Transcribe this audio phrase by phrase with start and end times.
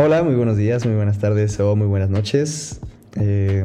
[0.00, 2.80] Hola, muy buenos días, muy buenas tardes o muy buenas noches.
[3.16, 3.64] Eh,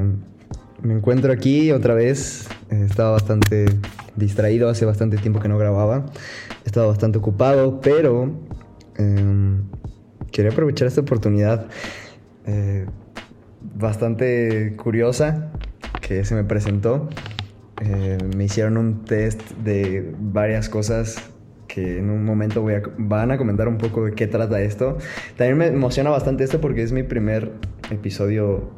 [0.81, 2.47] me encuentro aquí otra vez.
[2.71, 3.65] Eh, estaba bastante
[4.15, 6.07] distraído, hace bastante tiempo que no grababa.
[6.65, 8.31] Estaba bastante ocupado, pero
[8.97, 9.65] em,
[10.31, 11.67] quería aprovechar esta oportunidad
[12.47, 12.87] eh,
[13.75, 15.51] bastante curiosa
[16.01, 17.09] que se me presentó.
[18.35, 21.32] me hicieron un test de varias cosas
[21.73, 24.97] que en un momento voy a, van a comentar un poco de qué trata esto.
[25.37, 27.51] También me emociona bastante esto porque es mi primer
[27.89, 28.69] episodio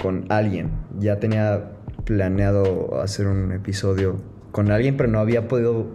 [0.00, 0.70] con alguien.
[1.00, 1.72] Ya tenía
[2.04, 4.16] planeado hacer un episodio
[4.52, 5.86] con alguien, pero no había podido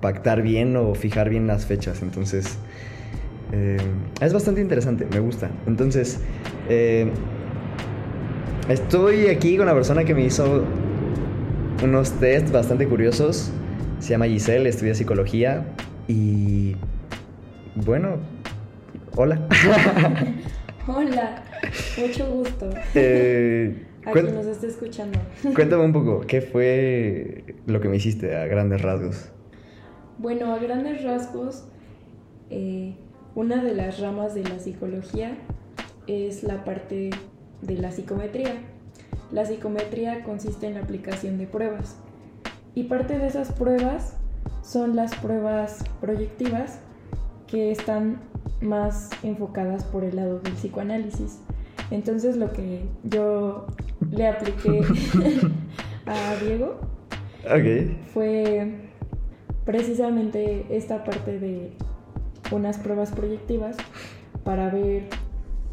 [0.00, 2.00] pactar bien o fijar bien las fechas.
[2.00, 2.58] Entonces,
[3.52, 3.76] eh,
[4.22, 5.50] es bastante interesante, me gusta.
[5.66, 6.20] Entonces,
[6.70, 7.10] eh,
[8.70, 10.64] estoy aquí con la persona que me hizo
[11.84, 13.52] unos tests bastante curiosos
[14.00, 15.64] se llama Giselle, estudia psicología
[16.06, 16.76] y
[17.74, 18.16] bueno,
[19.16, 19.46] hola.
[20.86, 21.42] hola,
[21.98, 22.70] mucho gusto.
[22.94, 25.18] Eh, a quien nos esté escuchando.
[25.54, 29.30] Cuéntame un poco, ¿qué fue lo que me hiciste a grandes rasgos?
[30.18, 31.64] Bueno, a grandes rasgos,
[32.50, 32.94] eh,
[33.34, 35.36] una de las ramas de la psicología
[36.06, 37.10] es la parte
[37.62, 38.54] de la psicometría.
[39.30, 41.98] La psicometría consiste en la aplicación de pruebas.
[42.78, 44.14] Y parte de esas pruebas
[44.62, 46.78] son las pruebas proyectivas
[47.48, 48.20] que están
[48.60, 51.40] más enfocadas por el lado del psicoanálisis.
[51.90, 53.66] Entonces lo que yo
[54.12, 54.82] le apliqué
[56.06, 56.78] a Diego
[58.14, 58.74] fue
[59.64, 61.72] precisamente esta parte de
[62.52, 63.76] unas pruebas proyectivas
[64.44, 65.08] para ver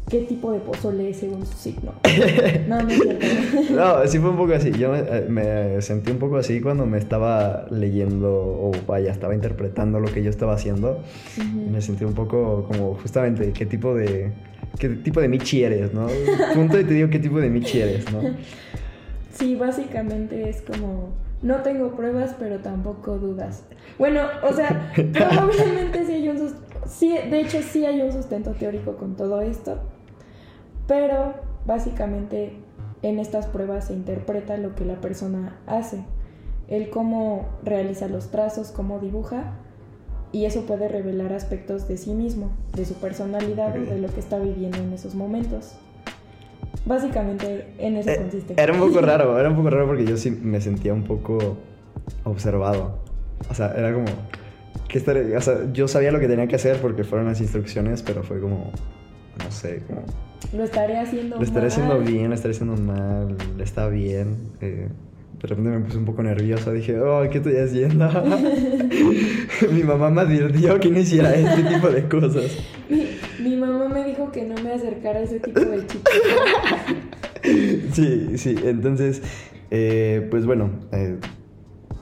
[0.08, 1.92] qué tipo de pozole es según su signo.
[2.68, 3.26] No, no es cierto.
[3.74, 4.72] no, sí fue un poco así.
[4.72, 4.92] Yo
[5.28, 10.22] me, sentí un poco así cuando me estaba leyendo o vaya, estaba interpretando lo que
[10.22, 11.02] yo estaba haciendo.
[11.70, 14.32] Me sentí un poco como justamente qué tipo de
[14.78, 16.06] qué tipo de Michi eres, ¿no?
[16.54, 18.20] Punto y te digo qué tipo de Michi eres, ¿no?
[19.32, 21.10] Sí, básicamente es como
[21.42, 23.64] no tengo pruebas, pero tampoco dudas.
[23.98, 26.38] Bueno, o sea, probablemente sí hay un
[26.88, 29.78] sí, de hecho sí hay un sustento teórico con todo esto,
[30.86, 31.34] pero
[31.66, 32.52] básicamente
[33.02, 36.04] en estas pruebas se interpreta lo que la persona hace,
[36.68, 39.54] el cómo realiza los trazos, cómo dibuja,
[40.32, 44.38] y eso puede revelar aspectos de sí mismo, de su personalidad de lo que está
[44.38, 45.76] viviendo en esos momentos.
[46.84, 48.54] Básicamente en eso eh, consiste.
[48.56, 51.56] Era un poco raro, era un poco raro porque yo sí me sentía un poco
[52.24, 52.98] observado.
[53.50, 54.06] O sea, era como
[54.88, 54.98] que
[55.36, 58.40] o sea, yo sabía lo que tenía que hacer porque fueron las instrucciones, pero fue
[58.40, 58.70] como
[59.46, 60.02] no sé, como
[60.52, 64.36] lo estaré haciendo Lo estaré haciendo bien, lo estaré haciendo mal, está bien.
[64.60, 64.88] Eh,
[65.40, 68.08] de repente me puse un poco nerviosa, dije, oh, ¿qué estoy haciendo?
[69.72, 72.58] mi mamá me advirtió que no hiciera este tipo de cosas.
[73.38, 76.14] Mi, mamá me dijo que no me acercara a ese tipo de chicos.
[77.92, 79.22] sí, sí, entonces,
[79.70, 81.18] eh, pues bueno, eh,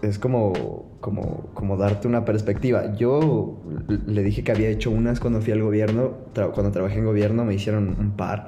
[0.03, 2.94] es como como, como darte una perspectiva.
[2.94, 3.60] Yo
[4.06, 6.12] le dije que había hecho unas cuando fui al gobierno,
[6.54, 8.47] cuando trabajé en gobierno me hicieron un par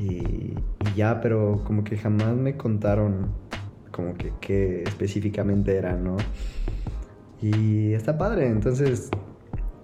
[0.00, 0.54] y,
[0.96, 3.28] ya, pero como que jamás me contaron
[3.92, 6.16] como que qué específicamente era, ¿no?
[7.40, 9.08] Y está padre, entonces,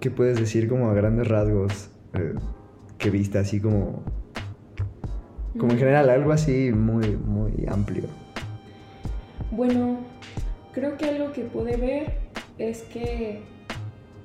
[0.01, 2.33] ¿qué puedes decir como a grandes rasgos eh,
[2.97, 4.03] que viste así como,
[5.57, 5.79] como en mm.
[5.79, 8.03] general, algo así muy, muy amplio?
[9.51, 10.08] Bueno,
[10.79, 12.13] Creo que algo que pude ver
[12.57, 13.41] es que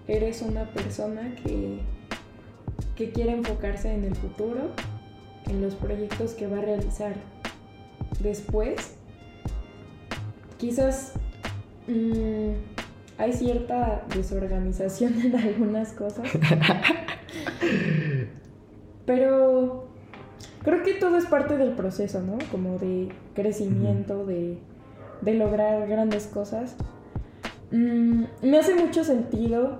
[0.07, 1.81] eres una persona que,
[2.95, 4.71] que quiere enfocarse en el futuro,
[5.49, 7.17] en los proyectos que va a realizar
[8.21, 8.95] después.
[10.57, 11.15] Quizás
[11.89, 12.51] mm,
[13.19, 16.29] hay cierta desorganización en algunas cosas,
[19.07, 19.89] pero
[20.63, 22.39] creo que todo es parte del proceso, ¿no?
[22.53, 24.61] Como de crecimiento, de
[25.25, 26.77] de lograr grandes cosas.
[27.71, 29.79] Mm, me hace mucho sentido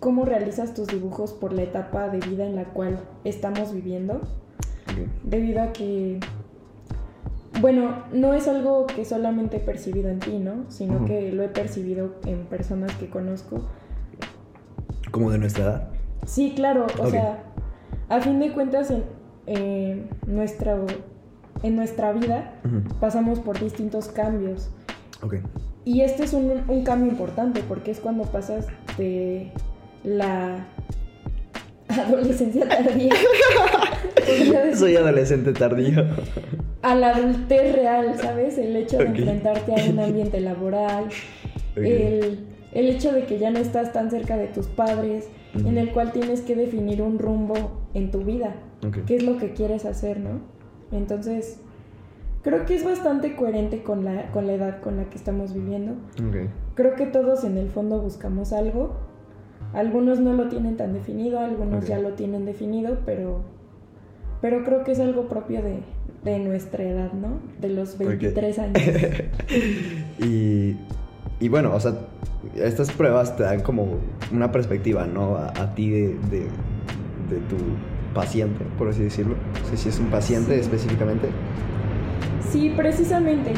[0.00, 4.20] cómo realizas tus dibujos por la etapa de vida en la cual estamos viviendo.
[5.22, 6.18] Debido a que,
[7.60, 10.64] bueno, no es algo que solamente he percibido en ti, ¿no?
[10.68, 13.68] Sino que lo he percibido en personas que conozco.
[15.10, 15.88] ¿Como de nuestra edad?
[16.26, 16.86] Sí, claro.
[17.00, 17.44] O sea,
[18.08, 19.04] a fin de cuentas, en
[19.46, 20.76] eh, nuestra
[21.62, 22.54] en nuestra vida
[23.00, 24.70] pasamos por distintos cambios.
[25.84, 28.66] Y este es un, un, cambio importante porque es cuando pasas
[28.98, 29.50] de
[30.04, 30.66] la
[31.88, 33.14] adolescencia tardía.
[34.74, 36.04] Soy adolescente tardío.
[36.82, 38.58] A la adultez real, ¿sabes?
[38.58, 41.06] El hecho de enfrentarte a un ambiente laboral,
[41.74, 45.90] el, el hecho de que ya no estás tan cerca de tus padres, en el
[45.90, 48.54] cual tienes que definir un rumbo en tu vida,
[49.06, 50.57] qué es lo que quieres hacer, ¿no?
[50.92, 51.60] Entonces,
[52.42, 55.94] creo que es bastante coherente con la, con la edad con la que estamos viviendo.
[56.74, 58.96] Creo que todos en el fondo buscamos algo.
[59.74, 63.42] Algunos no lo tienen tan definido, algunos ya lo tienen definido, pero,
[64.40, 65.80] pero creo que es algo propio de,
[66.24, 67.40] de nuestra edad, ¿no?
[67.60, 68.82] De los 23 años.
[70.24, 70.76] y,
[71.38, 71.98] y bueno, o sea,
[72.54, 73.98] estas pruebas te dan como
[74.32, 75.36] una perspectiva, ¿no?
[75.36, 76.40] A, a ti de, de,
[77.28, 77.56] de tu
[78.14, 79.36] paciente, por así decirlo.
[79.62, 80.60] No sé si es un paciente Sí.
[80.60, 81.28] específicamente.
[82.50, 83.52] Sí, precisamente.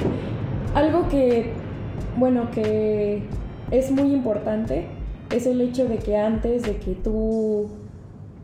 [0.74, 1.52] Algo que,
[2.16, 3.22] bueno, que
[3.70, 4.86] es muy importante
[5.30, 7.68] es el hecho de que antes de que tú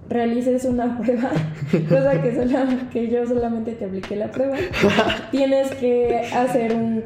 [0.08, 1.30] realices una prueba,
[1.88, 4.56] cosa que, sola- que yo solamente te apliqué la prueba,
[5.32, 7.04] tienes que hacer, un,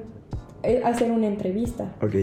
[0.62, 1.93] eh, hacer una entrevista.
[2.02, 2.14] Ok.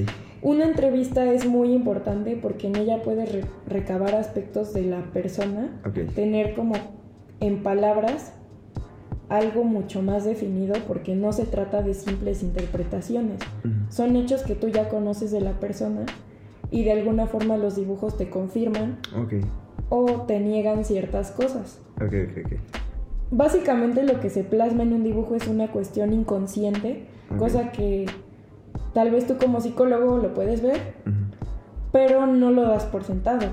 [0.42, 5.80] Una entrevista es muy importante porque en ella puedes re- recabar aspectos de la persona
[6.14, 6.74] tener como
[7.40, 8.34] en palabras
[9.30, 13.40] algo mucho más definido porque no se trata de simples interpretaciones.
[13.90, 16.06] Son hechos que tú ya conoces de la persona
[16.72, 19.00] y de alguna forma los dibujos te confirman
[19.90, 21.80] o te niegan ciertas cosas.
[21.96, 22.52] Ok, ok, ok.
[23.32, 27.06] Básicamente lo que se plasma en un dibujo es una cuestión inconsciente,
[27.38, 28.06] cosa que
[28.98, 30.96] tal vez tú como psicólogo lo puedes ver,
[31.92, 33.46] pero no lo das por sentado.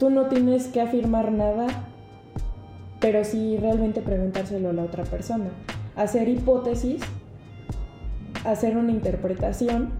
[0.00, 1.68] Tú no tienes que afirmar nada,
[2.98, 5.44] pero sí realmente preguntárselo a la otra persona.
[5.94, 7.00] Hacer hipótesis,
[8.44, 9.90] hacer una interpretación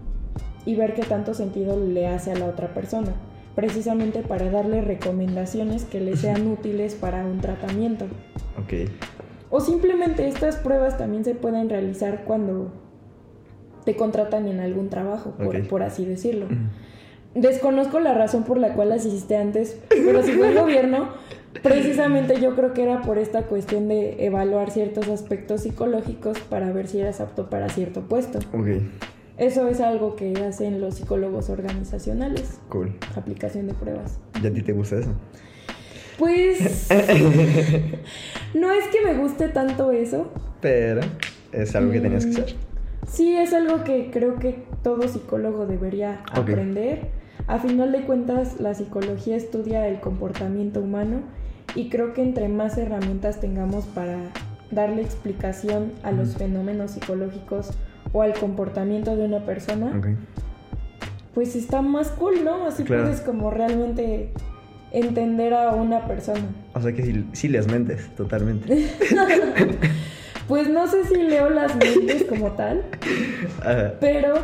[0.67, 3.13] y ver qué tanto sentido le hace a la otra persona,
[3.55, 8.07] precisamente para darle recomendaciones que le sean útiles para un tratamiento.
[9.51, 12.88] O simplemente estas pruebas también se pueden realizar cuando
[13.89, 15.33] te contratan en algún trabajo,
[15.71, 16.47] por, así decirlo.
[17.35, 21.09] Desconozco la razón por la cual las hiciste antes, pero si fue el gobierno,
[21.63, 26.87] precisamente yo creo que era por esta cuestión de evaluar ciertos aspectos psicológicos para ver
[26.87, 28.41] si eras apto para cierto puesto.
[28.53, 28.69] Ok.
[29.39, 32.93] Eso es algo que hacen los psicólogos organizacionales, Cool.
[33.17, 34.19] aplicación de pruebas.
[34.43, 35.13] ¿Y a ti te gusta eso?
[36.19, 36.89] Pues
[38.55, 40.31] no es que me guste tanto eso.
[40.61, 41.01] Pero
[41.53, 42.57] es algo que tenías que Mm, hacer.
[43.09, 47.09] Sí, es algo que creo que todo psicólogo debería aprender.
[47.47, 51.21] A final de cuentas, la psicología estudia el comportamiento humano
[51.75, 54.19] y creo que entre más herramientas tengamos para
[54.71, 57.71] darle explicación a los fenómenos psicológicos
[58.13, 59.93] o al comportamiento de una persona,
[61.35, 62.67] pues está más cool, ¿no?
[62.67, 63.05] Así Claro.
[63.05, 64.31] puedes como realmente
[64.93, 66.43] entender a una persona.
[66.75, 68.91] O sea que sí, sí les mentes, totalmente.
[70.49, 72.83] Pues no sé si leo las mentes como tal,
[73.61, 73.95] Ajá.
[74.01, 74.35] Pero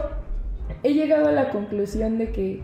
[0.82, 2.60] he llegado a la conclusión de que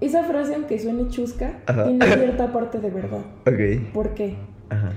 [0.00, 1.84] esa frase, aunque suene chusca, Ajá.
[1.84, 3.20] tiene cierta parte de verdad.
[3.46, 3.92] Ok.
[3.94, 4.36] ¿Por qué?
[4.70, 4.90] Ajá.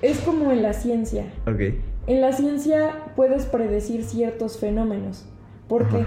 [0.00, 1.26] Es como en la ciencia.
[1.46, 1.74] Ok.
[2.06, 5.28] En la ciencia puedes predecir ciertos fenómenos.
[5.68, 6.06] ¿Por qué?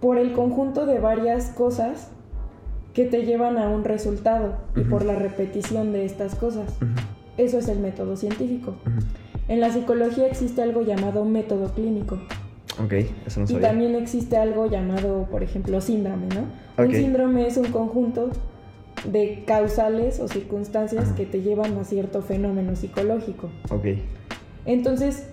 [0.00, 2.12] Por el conjunto de varias cosas
[2.94, 6.78] que te llevan a un resultado y por la repetición de estas cosas.
[7.36, 8.74] Eso es el método científico.
[9.48, 12.18] En la psicología existe algo llamado método clínico.
[12.82, 12.92] Ok,
[13.26, 13.68] eso no Y sabía.
[13.68, 16.82] también existe algo llamado, por ejemplo, síndrome, ¿no?
[16.84, 18.30] Un síndrome es un conjunto
[19.10, 23.48] de causales o circunstancias que te llevan a cierto fenómeno psicológico.
[23.70, 23.86] Ok.
[24.66, 25.26] Entonces,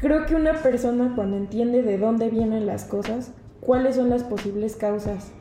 [0.00, 4.76] creo que una persona cuando entiende de dónde vienen las cosas, cuáles son las posibles
[4.76, 5.32] causas.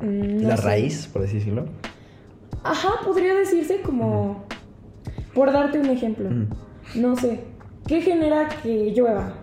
[0.00, 0.62] mm, no La sé.
[0.62, 1.66] raíz, por así decirlo.
[2.64, 4.44] Ajá, podría decirse como,
[5.34, 7.00] por darte un ejemplo, Ujú.
[7.00, 7.40] no sé,
[7.86, 9.34] ¿qué genera que llueva?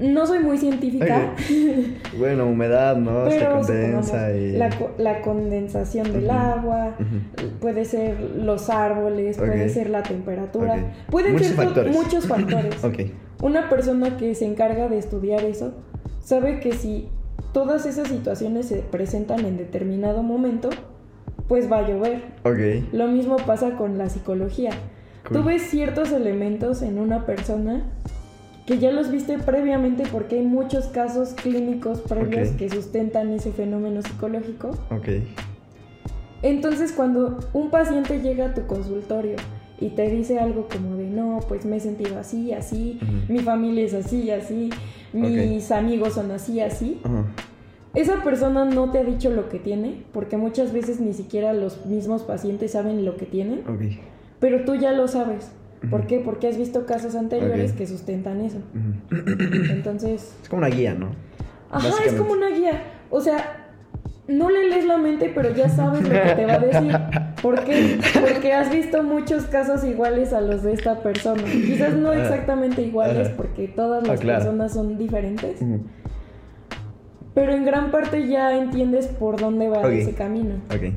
[0.00, 1.34] No soy muy científica.
[2.18, 3.28] Bueno, humedad, ¿no?
[3.28, 4.52] Se Pero condensa supongamos, y.
[4.52, 6.96] la, co- la condensación del agua,
[7.60, 10.76] puede ser los árboles, puede ser la temperatura,
[11.10, 11.94] pueden Muchos ser factores.
[11.96, 12.76] muchos factores.
[13.42, 15.74] Una persona que se encarga de estudiar eso
[16.20, 17.08] sabe que si
[17.52, 20.70] todas esas situaciones se presentan en determinado momento,
[21.48, 22.22] pues va a llover.
[22.42, 22.92] Ok.
[22.92, 24.70] Lo mismo pasa con la psicología.
[25.28, 25.36] Cool.
[25.36, 27.84] Tú ves ciertos elementos en una persona
[28.66, 34.00] que ya los viste previamente porque hay muchos casos clínicos previos que sustentan ese fenómeno
[34.02, 34.70] psicológico.
[34.90, 35.08] Ok.
[36.42, 39.36] Entonces cuando un paciente llega a tu consultorio
[39.80, 43.84] y te dice algo como de no, pues me he sentido así, así, mi familia
[43.84, 44.70] es así, así,
[45.12, 47.00] mis amigos son así, así.
[47.94, 51.86] Esa persona no te ha dicho lo que tiene, porque muchas veces ni siquiera los
[51.86, 53.62] mismos pacientes saben lo que tienen.
[54.40, 55.50] Pero tú ya lo sabes.
[55.90, 56.18] ¿Por qué?
[56.18, 58.58] Porque has visto casos anteriores que sustentan eso.
[59.70, 61.10] Entonces, Es como una guía, ¿no?
[61.70, 62.82] ajá, es como una guía.
[63.10, 63.68] O sea,
[64.28, 66.92] no le lees la mente, pero ya sabes lo que te va a decir.
[67.42, 67.98] ¿Por qué?
[68.20, 71.42] Porque has visto muchos casos iguales a los de esta persona.
[71.44, 74.38] Quizás no exactamente iguales, porque todas Ah, las claro.
[74.44, 75.60] personas son diferentes.
[77.34, 80.56] Pero en gran parte ya entiendes por dónde va ese camino.
[80.66, 80.92] Ok.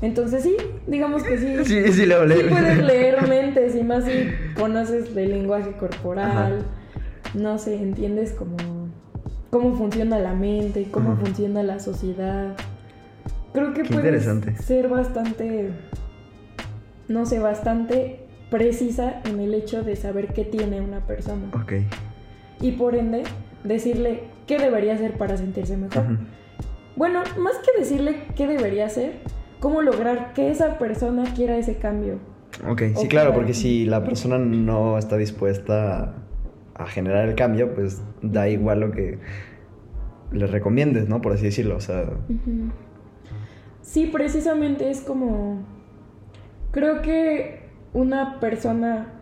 [0.00, 1.56] Entonces sí, digamos que sí.
[1.64, 6.64] Sí, sí, lo Sí puedes leer mentes y más si conoces el lenguaje corporal,
[7.34, 8.56] no sé, entiendes cómo,
[9.50, 12.54] cómo funciona la mente, cómo funciona la sociedad.
[13.52, 14.28] Creo que Qué puedes
[14.62, 15.70] ser bastante,
[17.08, 21.72] no sé, bastante precisa en el hecho de saber qué tiene una persona Ok.
[22.60, 23.24] y por ende
[23.64, 26.04] decirle qué debería hacer para sentirse mejor.
[26.96, 29.20] Bueno, más que decirle qué debería hacer,
[29.60, 32.18] cómo lograr que esa persona quiera ese cambio.
[32.68, 36.14] Ok, sí, claro, porque si la persona no está dispuesta
[36.74, 39.18] a generar el cambio, pues da igual lo que
[40.32, 41.20] le recomiendes, ¿no?
[41.20, 42.06] Por así decirlo, o sea...
[43.82, 45.62] Sí, precisamente es como...
[46.72, 49.17] Creo que una persona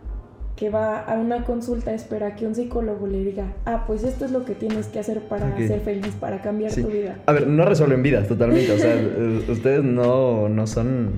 [0.56, 4.30] que va a una consulta espera que un psicólogo le diga, ah, pues esto es
[4.30, 6.82] lo que tienes que hacer para ser feliz, para cambiar sí.
[6.82, 7.18] tu vida.
[7.26, 11.10] A ver, no resuelven vidas totalmente, o sea, eh, ustedes no, no son...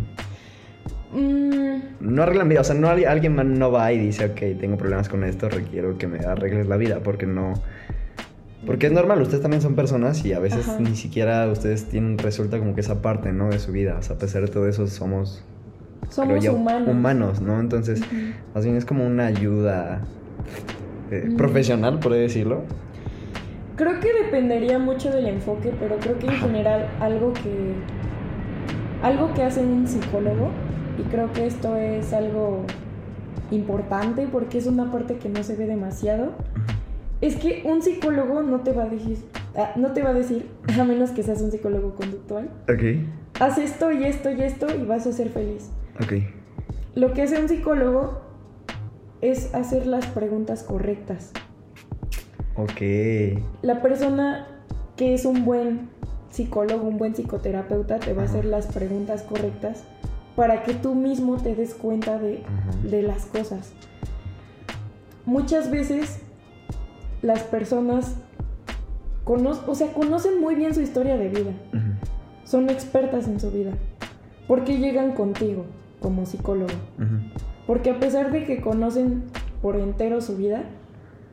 [1.12, 5.08] Mm, No arreglan vida, o sea, no alguien, no va y dice, ok, tengo problemas
[5.08, 7.54] con esto, requiero que me arregles la vida, porque no...
[8.66, 10.80] Porque es normal, ustedes también son personas y a veces Ajá.
[10.80, 13.50] ni siquiera ustedes tienen, resulta como que esa parte, ¿no?
[13.50, 15.44] De su vida, o sea, a pesar de todo eso somos...
[16.10, 16.88] somos yo, humanos.
[16.88, 17.60] humanos, ¿no?
[17.60, 18.00] Entonces,
[18.54, 20.00] más bien es como una ayuda
[21.10, 21.36] eh, Mm.
[21.36, 22.62] profesional, por decirlo.
[23.76, 27.74] Creo que dependería mucho del enfoque, pero creo que en general algo que
[29.02, 30.50] algo que hace un psicólogo
[30.98, 32.64] y creo que esto es algo
[33.52, 36.32] importante porque es una parte que no se ve demasiado
[37.20, 39.18] es que un psicólogo no te va a decir
[39.56, 40.46] ah, no te va a decir
[40.78, 44.84] a menos que seas un psicólogo conductual Ok, haz esto y esto y esto y
[44.84, 45.70] vas a ser feliz
[46.02, 46.12] ok.
[46.94, 48.20] lo que hace un psicólogo
[49.20, 51.32] es hacer las preguntas correctas
[52.56, 52.80] Ok.
[53.62, 54.46] la persona
[54.96, 55.88] que es un buen
[56.30, 59.84] psicólogo, un buen psicoterapeuta, te va a hacer las preguntas correctas
[60.34, 62.42] para que tú mismo te des cuenta de,
[63.02, 63.72] las cosas.
[65.24, 66.18] Muchas veces
[67.22, 68.16] las personas
[69.24, 71.52] cono- o sea, conocen muy bien su historia de vida,
[72.44, 73.70] son expertas en su vida.
[74.48, 75.64] ¿Por qué llegan contigo
[76.00, 76.72] como psicólogo?
[76.98, 77.18] Ujú.
[77.66, 79.24] Porque a pesar de que conocen
[79.62, 80.62] por entero su vida,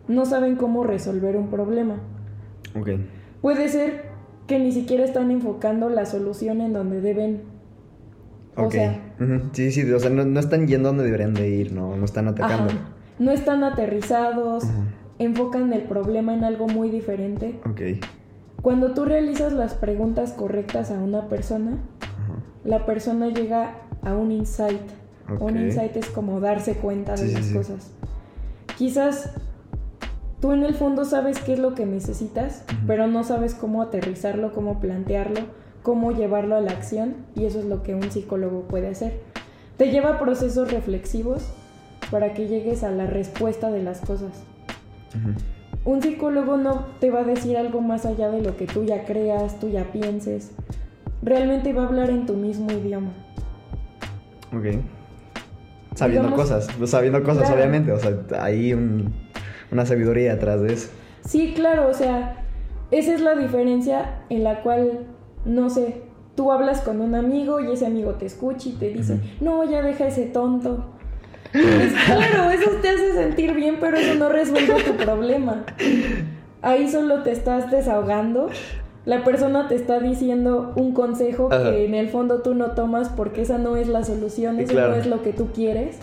[0.07, 1.95] no saben cómo resolver un problema.
[2.77, 2.89] Ok.
[3.41, 4.05] Puede ser
[4.48, 7.41] que ni siquiera están enfocando la solución en donde deben.
[8.55, 8.72] O Ok.
[8.74, 9.01] sea.
[9.53, 12.27] Sí, sí, o sea, no, no están yendo donde deberían de ir, no, no están
[12.27, 12.72] atacando.
[12.72, 12.79] ajá,
[13.17, 14.65] no están aterrizados,
[15.19, 17.60] enfocan el problema en algo muy diferente.
[17.69, 17.81] Ok.
[18.62, 21.77] Cuando tú realizas las preguntas correctas a una persona,
[22.63, 24.81] la persona llega a un insight.
[25.39, 27.53] Un insight es como darse cuenta de Sí, las sí.
[27.53, 27.91] cosas.
[28.77, 29.31] Quizás
[30.39, 34.51] tú en el fondo sabes qué es lo que necesitas, pero no sabes cómo aterrizarlo,
[34.53, 35.41] cómo plantearlo,
[35.81, 39.19] cómo llevarlo a la acción, y eso es lo que un psicólogo puede hacer.
[39.77, 41.43] Te lleva a procesos reflexivos
[42.12, 44.43] para que llegues a la respuesta de las cosas.
[45.85, 49.05] Un psicólogo no te va a decir algo más allá de lo que tú ya
[49.05, 50.51] creas, tú ya pienses.
[51.24, 53.12] Realmente va a hablar en tu mismo idioma.
[54.53, 54.65] Ok.
[55.95, 57.55] Sabiendo Digamos- cosas, pues, sabiendo cosas, Claro.
[57.55, 57.91] obviamente.
[57.91, 58.11] O sea,
[58.41, 59.13] hay un-
[59.71, 60.89] una sabiduría atrás de eso.
[61.25, 62.43] Sí, claro, o sea,
[62.91, 65.05] esa es la diferencia en la cual,
[65.45, 66.01] no sé,
[66.35, 69.81] tú hablas con un amigo y ese amigo te escucha y te dice, no, ya
[69.81, 70.91] deja ese tonto.
[71.53, 75.63] Pues claro, eso te hace sentir bien, pero eso no resuelve tu problema.
[76.61, 78.49] Ahí solo te estás desahogando.
[79.05, 81.71] La persona te está diciendo un consejo Ajá.
[81.71, 84.91] que en el fondo tú no tomas porque esa no es la solución, eso claro.
[84.91, 85.97] no es lo que tú quieres.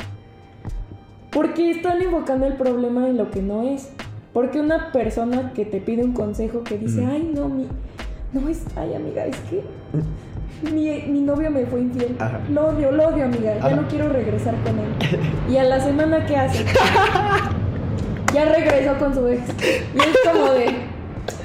[1.32, 3.90] Porque están enfocando el problema en lo que no es.
[4.32, 7.66] Porque una persona que te pide un consejo que dice, ay, no, mi.
[8.32, 8.62] No es.
[8.76, 9.62] Ay, amiga, es que.
[10.70, 12.16] Mi, mi novio me fue infiel.
[12.18, 12.40] Ajá.
[12.50, 13.58] Lo odio, lo odio, amiga.
[13.58, 15.20] Ya no quiero regresar con él.
[15.50, 16.64] Y a la semana, ¿qué hace?
[18.34, 19.42] ya regresó con su ex.
[19.94, 20.91] Y es como de.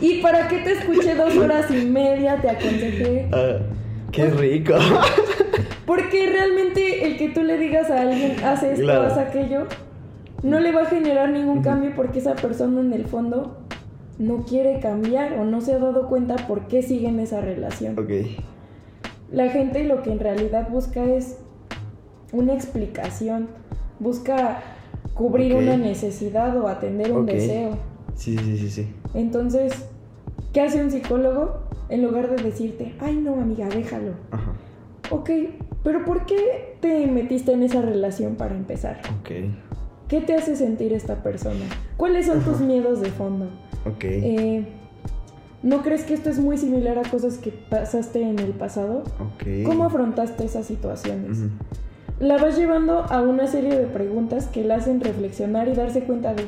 [0.01, 2.39] ¿Y para qué te escuché dos horas y media?
[2.41, 3.29] Te aconsejé.
[3.31, 3.60] Ah,
[4.12, 4.74] qué Pues- rico.
[5.86, 9.03] Porque realmente el que tú le digas a alguien, haz esto, Claro.
[9.03, 9.67] haz aquello,
[10.43, 13.57] no le va a generar ningún cambio porque esa persona en el fondo
[14.19, 17.98] no quiere cambiar o no se ha dado cuenta por qué sigue en esa relación.
[17.98, 18.12] ok.
[19.31, 21.38] La gente lo que en realidad busca es
[22.34, 23.48] una explicación,
[24.00, 24.62] busca
[25.13, 27.77] cubrir una necesidad o atender un deseo.
[28.15, 28.88] Sí, sí, sí, sí.
[29.17, 29.74] Entonces,
[30.53, 31.67] ¿qué hace un psicólogo?
[31.89, 34.13] en lugar de decirte, ay no, amiga, déjalo.
[34.31, 34.53] Ajá.
[35.09, 35.29] Ok,
[35.83, 39.00] pero ¿por qué te metiste en esa relación para empezar?
[39.19, 39.31] Ok.
[40.07, 41.65] ¿Qué te hace sentir esta persona?
[41.97, 43.45] ¿Cuáles son tus miedos de fondo?
[43.86, 44.03] Ok.
[44.03, 44.65] Eh,
[45.63, 49.03] ¿No crees que esto es muy similar a cosas que pasaste en el pasado?
[49.19, 49.65] ok.
[49.65, 51.39] ¿Cómo afrontaste esas situaciones?
[52.19, 56.33] La vas llevando a una serie de preguntas que la hacen reflexionar y darse cuenta
[56.33, 56.45] de,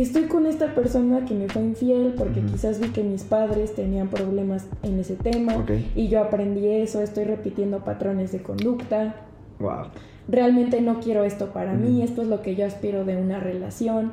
[0.00, 4.08] estoy con esta persona que me fue infiel porque quizás vi que mis padres tenían
[4.08, 9.16] problemas en ese tema y yo aprendí eso, estoy repitiendo patrones de conducta.
[9.58, 9.88] Wow.
[10.28, 14.12] Realmente no quiero esto para mí, esto es lo que yo aspiro de una relación.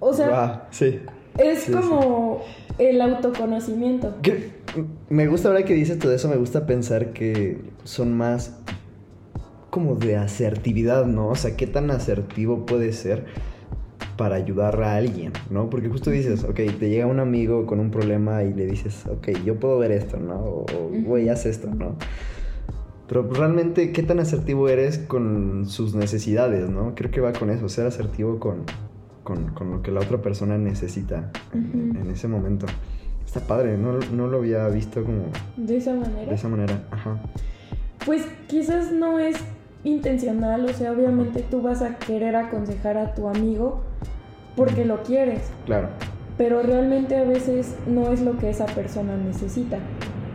[0.00, 1.00] O sea, Wow, sí.
[1.38, 2.42] es sí, como
[2.78, 4.14] el autoconocimiento.
[5.08, 8.58] Me gusta ahora que dices todo eso, me gusta pensar que son más
[9.70, 11.28] como de asertividad, ¿no?
[11.28, 13.24] O sea, qué tan asertivo puede ser
[14.16, 15.68] para ayudar a alguien, ¿no?
[15.70, 19.28] Porque justo dices, ok, te llega un amigo con un problema y le dices, ok,
[19.44, 20.36] yo puedo ver esto, ¿no?
[20.36, 20.66] O,
[21.04, 21.96] güey, haz esto, ¿no?
[23.08, 26.94] Pero realmente, ¿qué tan asertivo eres con sus necesidades, ¿no?
[26.94, 28.62] Creo que va con eso, ser asertivo con,
[29.22, 32.66] con, con lo que la otra persona necesita en- en ese momento.
[33.26, 35.24] Está padre, no, no lo había visto como
[35.56, 36.28] De esa manera.
[36.30, 36.82] de esa manera.
[36.90, 37.18] Ajá.
[38.06, 39.36] Pues quizás no es
[39.82, 43.82] intencional, o sea, obviamente tú vas a querer aconsejar a tu amigo
[44.56, 45.88] porque lo quieres, Claro.
[46.38, 49.78] pero realmente a veces no es lo que esa persona necesita.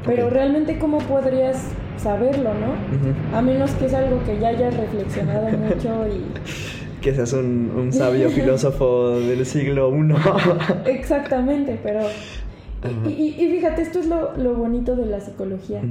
[0.05, 1.61] Pero realmente cómo podrías
[1.97, 3.37] saberlo, ¿no?
[3.37, 7.01] A menos que es algo que ya hayas reflexionado mucho y...
[7.01, 10.13] Que seas un, un sabio filósofo del siglo I.
[10.85, 11.99] Exactamente, pero...
[13.05, 15.81] Y, y- y fíjate, esto es lo, lo bonito de la psicología.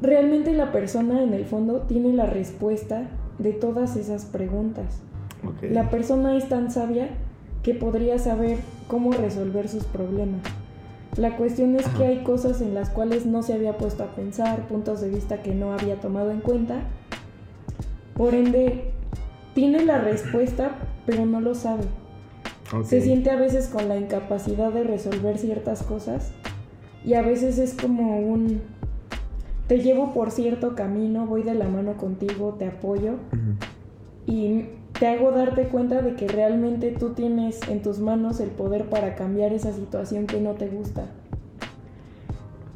[0.00, 5.02] Realmente la persona en el fondo tiene la respuesta de todas esas preguntas.
[5.44, 5.70] Ok.
[5.70, 7.08] La persona es tan sabia
[7.62, 10.40] que podría saber cómo resolver sus problemas.
[11.16, 12.08] La cuestión es que Ajá.
[12.08, 15.54] hay cosas en las cuales no se había puesto a pensar, puntos de vista que
[15.54, 16.82] no había tomado en cuenta.
[18.14, 18.92] Por ende,
[19.54, 21.84] tiene la respuesta, pero no lo sabe.
[22.72, 22.84] Ok.
[22.84, 26.32] Se siente a veces con la incapacidad de resolver ciertas cosas
[27.04, 28.60] y a veces es como un
[29.66, 33.56] te llevo por cierto camino, voy de la mano contigo, te apoyo Ujú.
[34.26, 34.64] y
[34.98, 39.14] te hago darte cuenta de que realmente tú tienes en tus manos el poder para
[39.14, 41.02] cambiar esa situación que no te gusta.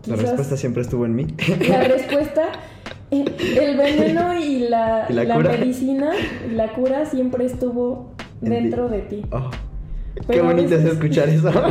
[0.07, 1.27] La Quizás respuesta siempre estuvo en mí.
[1.69, 2.43] la respuesta,
[3.11, 6.13] el veneno y la, ¿Y la la medicina,
[6.51, 8.11] la cura siempre estuvo
[8.43, 9.23] En dentro de ti.
[9.33, 9.51] Oh,
[10.29, 11.51] qué bonito es veces- escuchar eso.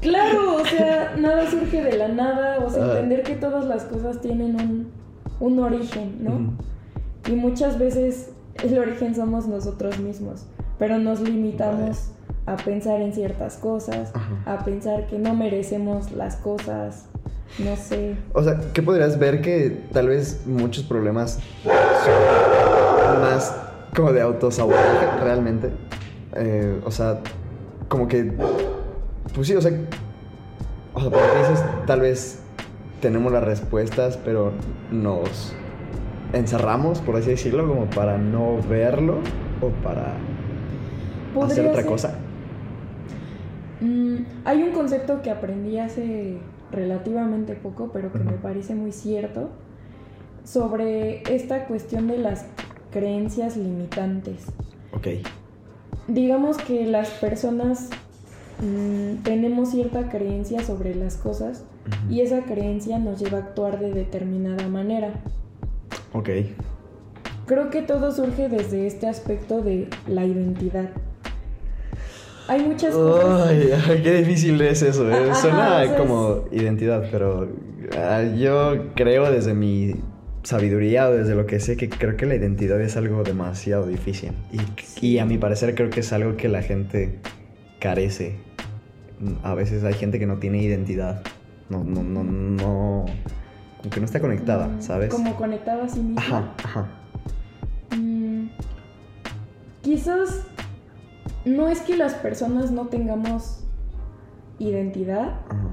[0.00, 2.90] Claro, o sea, nada surge de la nada, o sea, Ah.
[2.92, 4.86] entender que todas las cosas tienen un,
[5.40, 6.52] un origen, ¿no?
[7.28, 8.30] Y muchas veces
[8.62, 10.44] el origen somos nosotros mismos,
[10.78, 12.10] pero nos limitamos
[12.46, 14.54] a pensar en ciertas cosas, Ajá.
[14.54, 17.06] a pensar que no merecemos las cosas,
[17.58, 18.16] no sé.
[18.32, 23.54] O sea, ¿qué podrías ver que tal vez muchos problemas son más
[23.94, 25.70] como de autosabotaje realmente?
[26.34, 27.20] Eh, o sea,
[27.88, 28.32] como que.
[29.34, 29.72] Pues sí, o sea.
[30.94, 32.40] O sea, porque dices, tal vez
[33.00, 34.52] tenemos las respuestas, pero
[34.90, 35.52] nos
[36.32, 39.18] encerramos, por así decirlo, como para no verlo
[39.60, 40.14] o para
[41.44, 42.14] hacer otra ser- cosa.
[43.80, 46.38] Mm, hay un concepto que aprendí hace
[46.72, 49.48] relativamente poco, pero que me parece muy cierto,
[50.44, 52.46] sobre esta cuestión de las
[52.90, 54.46] creencias limitantes.
[54.92, 55.08] Ok.
[56.08, 57.90] Digamos que las personas
[58.60, 62.12] mm, tenemos cierta creencia sobre las cosas Ujú.
[62.14, 65.12] y esa creencia nos lleva a actuar de determinada manera.
[66.12, 66.30] Ok.
[67.46, 70.90] Creo que todo surge desde este aspecto de la identidad.
[72.46, 73.48] Hay muchas cosas.
[73.88, 75.30] Ay, qué difícil es eso, ¿eh?
[75.30, 77.48] Ajá, Suena sea, como identidad, pero
[77.96, 79.94] ah, yo creo desde mi
[80.44, 84.32] sabiduría o desde lo que sé que creo que la identidad es algo demasiado difícil.
[84.50, 87.18] Y, y a mi parecer creo que es algo que la gente
[87.78, 88.36] carece.
[89.42, 91.22] A veces hay gente que no tiene identidad.
[91.68, 92.87] No, no, no, no.
[93.78, 95.10] Como que no está conectada, mm, ¿sabes?
[95.14, 96.20] Como conectada a sí misma.
[96.20, 96.86] Ajá, ajá.
[97.96, 98.48] Mm,
[99.82, 100.42] quizás
[101.44, 103.64] no es que las personas no tengamos
[104.58, 105.40] identidad.
[105.48, 105.68] ajá.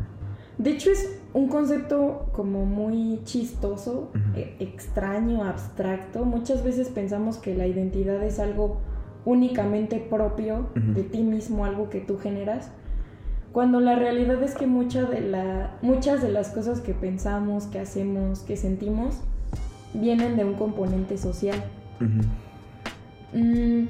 [0.57, 6.23] De hecho es un concepto como muy chistoso, e- extraño, abstracto.
[6.23, 8.77] Muchas veces pensamos que la identidad es algo
[9.25, 12.71] únicamente propio de ti mismo, algo que tú generas.
[13.55, 17.79] Cuando la realidad es que mucha de la, muchas de las cosas que pensamos, que
[17.79, 19.21] hacemos, que sentimos,
[19.93, 21.63] vienen de un componente social.
[23.31, 23.85] Mm,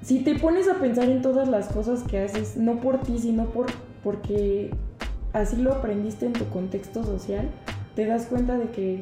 [0.00, 3.44] si te pones a pensar en todas las cosas que haces, no por ti, sino
[3.50, 3.66] por
[4.02, 4.70] porque
[5.34, 7.50] así lo aprendiste en tu contexto social,
[7.94, 9.00] te das cuenta de que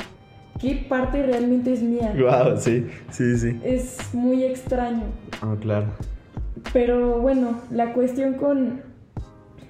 [0.59, 2.13] qué parte realmente es mía.
[2.19, 3.61] Wow, sí, sí, sí.
[3.63, 5.05] Es muy extraño.
[5.41, 5.87] Ah, claro.
[6.73, 8.91] Pero bueno, la cuestión con,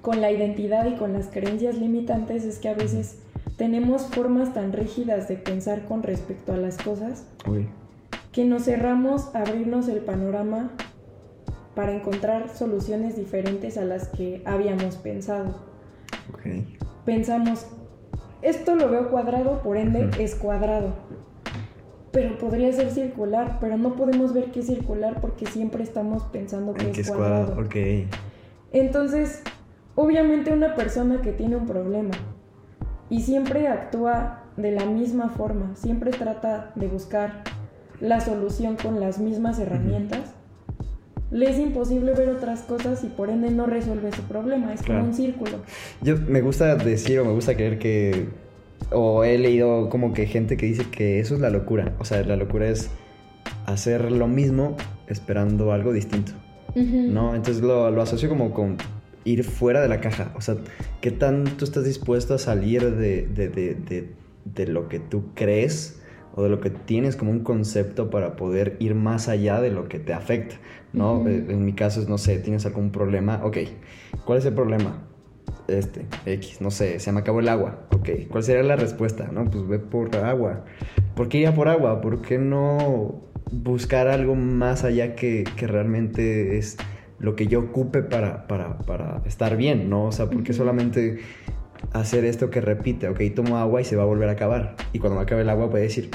[0.02, 3.18] con la identidad y con las creencias limitantes es que a veces
[3.56, 7.68] tenemos formas tan rígidas de pensar con respecto a las cosas Uy.
[8.32, 10.72] que nos cerramos a abrirnos el panorama
[11.76, 15.54] para encontrar soluciones diferentes a las que habíamos pensado.
[17.04, 17.66] Pensamos,
[18.42, 20.20] esto lo veo cuadrado, por ende Ujú.
[20.20, 20.94] es cuadrado.
[22.10, 26.74] Pero podría ser circular, pero no podemos ver que es circular porque siempre estamos pensando
[26.74, 27.54] que es, que es cuadrado.
[27.54, 27.70] cuadrado.
[28.72, 29.42] Entonces,
[29.94, 32.14] obviamente una persona que tiene un problema
[33.10, 37.42] y siempre actúa de la misma forma, siempre trata de buscar
[38.00, 40.34] la solución con las mismas herramientas,
[41.30, 45.00] le es imposible ver otras cosas y por ende no resuelve su problema, es Claro.
[45.00, 45.58] como un círculo.
[46.02, 48.28] Yo me gusta decir o me gusta creer que.
[48.90, 51.94] O he leído como que gente que dice que eso es la locura.
[52.00, 52.90] O sea, la locura es
[53.64, 54.76] hacer lo mismo
[55.06, 56.32] esperando algo distinto.
[56.74, 57.34] ¿No?
[57.34, 58.76] Entonces lo, lo asocio como con
[59.24, 60.32] ir fuera de la caja.
[60.36, 60.56] O sea,
[61.00, 64.08] ¿qué tanto estás dispuesto a salir de, de, de,
[64.44, 66.00] de, lo que tú crees
[66.34, 69.88] o de lo que tienes como un concepto para poder ir más allá de lo
[69.88, 70.56] que te afecta?
[70.92, 71.26] ¿No?
[71.26, 73.40] Eh, En mi caso es, no sé, tienes algún problema.
[73.44, 73.58] Ok,
[74.24, 75.04] ¿cuál es el problema?
[75.68, 77.86] Este, X, no sé, se me acabó el agua.
[77.92, 79.30] Ok, ¿cuál sería la respuesta?
[79.32, 80.64] No, pues ve por agua.
[81.14, 82.00] ¿Por qué iría por agua?
[82.00, 86.78] ¿Por qué no buscar algo más allá que, que realmente es
[87.22, 90.06] lo que yo ocupe para, para, para estar bien, ¿no?
[90.06, 90.58] O sea, ¿por qué Ujú.
[90.58, 91.20] solamente
[91.92, 93.08] hacer esto que repite?
[93.08, 94.74] Ok, tomo agua y se va a volver a acabar.
[94.92, 96.10] Y cuando me acabe el agua puede decir,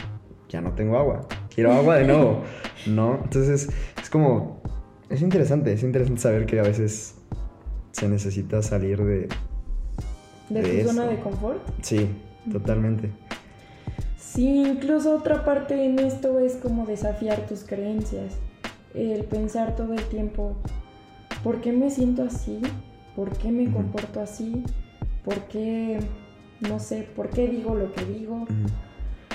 [0.49, 2.43] ya no tengo agua, quiero agua de nuevo,
[2.87, 3.21] ¿no?
[3.23, 3.69] Entonces,
[4.01, 4.61] es como,
[5.09, 7.15] es interesante, es interesante saber que a veces
[7.93, 9.29] se necesita salir de...
[10.49, 11.59] De de tu zona de confort.
[11.81, 12.07] Sí,
[12.51, 13.11] totalmente.
[14.17, 18.35] Sí, incluso otra parte en esto es como desafiar tus creencias,
[18.93, 20.55] el pensar todo el tiempo,
[21.43, 22.61] ¿por qué me siento así?
[23.15, 24.63] ¿Por qué me comporto así?
[25.23, 25.99] ¿Por qué,
[26.61, 28.45] no sé, por qué digo lo que digo?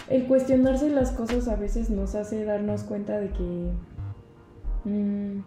[0.09, 3.71] El cuestionarse las cosas a veces nos hace darnos cuenta de que,
[4.85, 5.43] mm,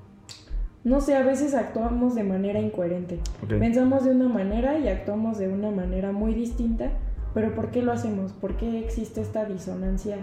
[0.83, 3.19] no sé, a veces actuamos de manera incoherente.
[3.47, 6.91] Pensamos de una manera y actuamos de una manera muy distinta,
[7.33, 8.33] pero ¿por qué lo hacemos?
[8.33, 10.17] ¿Por qué existe esta disonancia.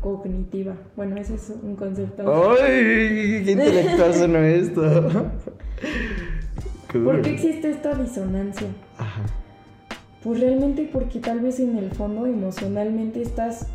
[0.00, 0.74] Cognitiva?
[0.96, 2.22] Bueno, ese es un concepto.
[2.52, 3.42] ¡Ay!
[3.44, 4.82] ¡Qué intelectual sonó esto!
[6.92, 8.66] ¿Por qué existe esta disonancia?
[8.98, 9.22] Ajá.
[10.22, 13.68] Pues realmente porque tal vez en el fondo emocionalmente estás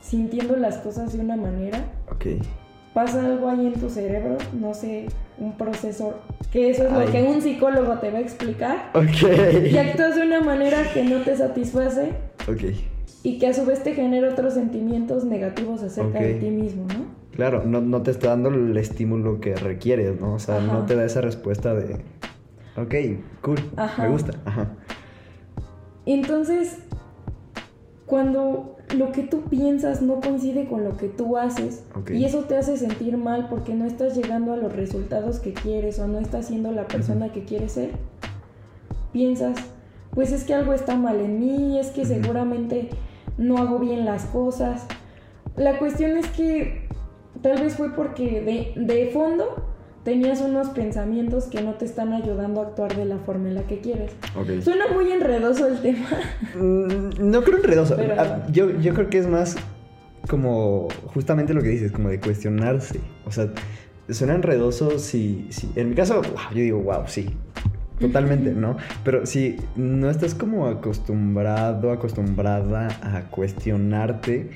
[0.00, 2.26] sintiendo las cosas de una manera, Ok.
[2.94, 5.06] pasa algo ahí en tu cerebro, no sé,
[5.38, 6.14] un proceso,
[6.52, 7.06] que eso es Ay.
[7.06, 9.68] lo que un psicólogo te va a explicar, Ok.
[9.70, 12.12] y actúas de una manera que no te satisface
[12.48, 12.62] Ok.
[13.22, 17.06] Y que a su vez te genera otros sentimientos negativos acerca de ti mismo, ¿no?
[17.34, 20.34] Claro, no, no te está dando el estímulo que requieres, ¿no?
[20.34, 20.72] O sea, Ajá.
[20.72, 21.96] no te da esa respuesta de.
[22.76, 22.94] Ok,
[23.42, 23.58] cool.
[23.76, 24.04] Ajá.
[24.04, 24.32] Me gusta.
[24.44, 24.74] Ajá.
[26.06, 26.78] Entonces,
[28.06, 32.56] cuando lo que tú piensas no coincide con lo que tú haces y eso te
[32.56, 36.46] hace sentir mal porque no estás llegando a los resultados que quieres o no estás
[36.46, 37.90] siendo la persona que quieres ser,
[39.12, 39.56] piensas,
[40.16, 42.88] pues es que algo está mal en mí, es que seguramente
[43.38, 44.86] no hago bien las cosas.
[45.56, 46.88] La cuestión es que
[47.42, 49.64] tal vez fue porque de, de fondo
[50.04, 53.62] tenías unos pensamientos que no te están ayudando a actuar de la forma en la
[53.66, 54.12] que quieres.
[54.36, 54.62] Ok.
[54.62, 56.06] Suena muy enredoso el tema.
[56.54, 57.94] Mm, No creo enredoso.
[57.96, 59.56] Pero- Ah, Yo, yo creo que es más
[60.28, 63.00] como justamente lo que dices, como de cuestionarse.
[63.26, 63.48] O sea,
[64.10, 67.30] suena enredoso si, si en mi caso, wow, yo digo, wow, sí.
[68.00, 68.76] Totalmente, ¿no?
[69.04, 74.50] Pero si no estás como acostumbrado, acostumbrada a cuestionarte,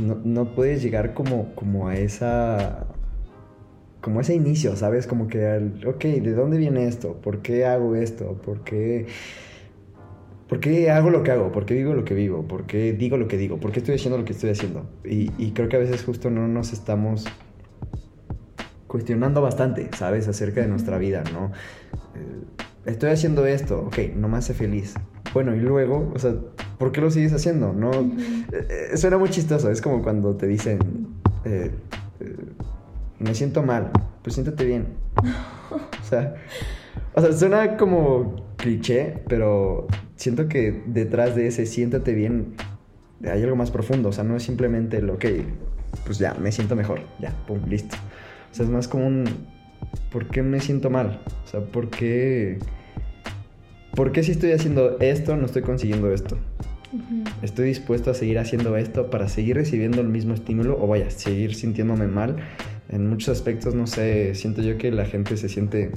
[0.00, 2.86] no, no puedes llegar como, como a esa
[4.00, 5.06] como ese inicio, ¿sabes?
[5.06, 7.14] Como que, al, ok, ¿de dónde viene esto?
[7.22, 8.32] ¿Por qué hago esto?
[8.44, 9.06] ¿Por qué,
[10.48, 11.52] ¿Por qué hago lo que hago?
[11.52, 12.46] ¿Por qué vivo lo que vivo?
[12.48, 13.58] ¿Por qué digo lo que digo?
[13.58, 14.90] ¿Por qué estoy haciendo lo que estoy haciendo?
[15.04, 17.26] Y, y creo que a veces justo no nos estamos
[18.88, 20.28] cuestionando bastante, ¿sabes?
[20.28, 21.52] Acerca de nuestra vida, ¿no?
[22.84, 24.94] Estoy haciendo esto, ok, no me hace feliz.
[25.32, 26.34] Bueno, y luego, o sea,
[26.78, 27.72] ¿por qué lo sigues haciendo?
[27.72, 27.90] No,
[28.52, 30.80] eh, suena muy chistoso, es como cuando te dicen,
[31.44, 31.70] eh,
[32.20, 32.36] eh,
[33.18, 33.90] me siento mal,
[34.22, 34.88] pues siéntate bien.
[35.72, 36.34] O sea,
[37.14, 42.54] o sea, suena como cliché, pero siento que detrás de ese siéntate bien
[43.24, 45.44] hay algo más profundo, o sea, no es simplemente lo que,
[46.04, 47.96] pues ya, me siento mejor, ya, pum, listo.
[48.50, 49.24] O sea, es más como un,
[50.10, 51.20] ¿por qué me siento mal?
[51.44, 52.58] O sea, ¿por qué,
[53.94, 56.36] ¿por qué si estoy haciendo esto no estoy consiguiendo esto?
[57.42, 61.54] Estoy dispuesto a seguir haciendo esto para seguir recibiendo el mismo estímulo o vaya, seguir
[61.54, 62.36] sintiéndome mal.
[62.90, 65.90] En muchos aspectos, no sé, siento yo que la gente se siente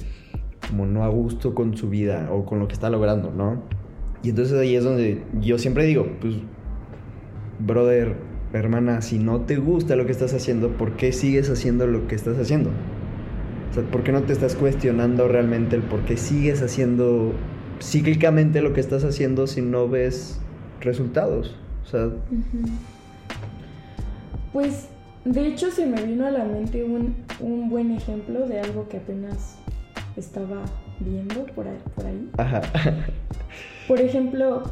[0.68, 3.62] como no a gusto con su vida o con lo que está logrando, ¿no?
[4.22, 6.36] Y entonces ahí es donde yo siempre digo, pues,
[7.58, 8.16] brother,
[8.52, 12.14] hermana, si no te gusta lo que estás haciendo, ¿por qué sigues haciendo lo que
[12.14, 12.70] estás haciendo?
[13.76, 17.34] Sea, ¿por qué no te estás cuestionando realmente el por qué sigues haciendo
[17.78, 20.40] cíclicamente lo que estás haciendo si no ves
[20.80, 21.54] resultados?
[21.84, 22.08] O sea...
[24.54, 24.88] Pues,
[25.26, 28.96] de hecho, se me vino a la mente un, un buen ejemplo de algo que
[28.96, 29.58] apenas
[30.16, 30.64] estaba
[31.00, 31.78] viendo por ahí.
[31.94, 32.30] Por, ahí.
[32.38, 32.62] Ajá.
[33.88, 34.62] por ejemplo,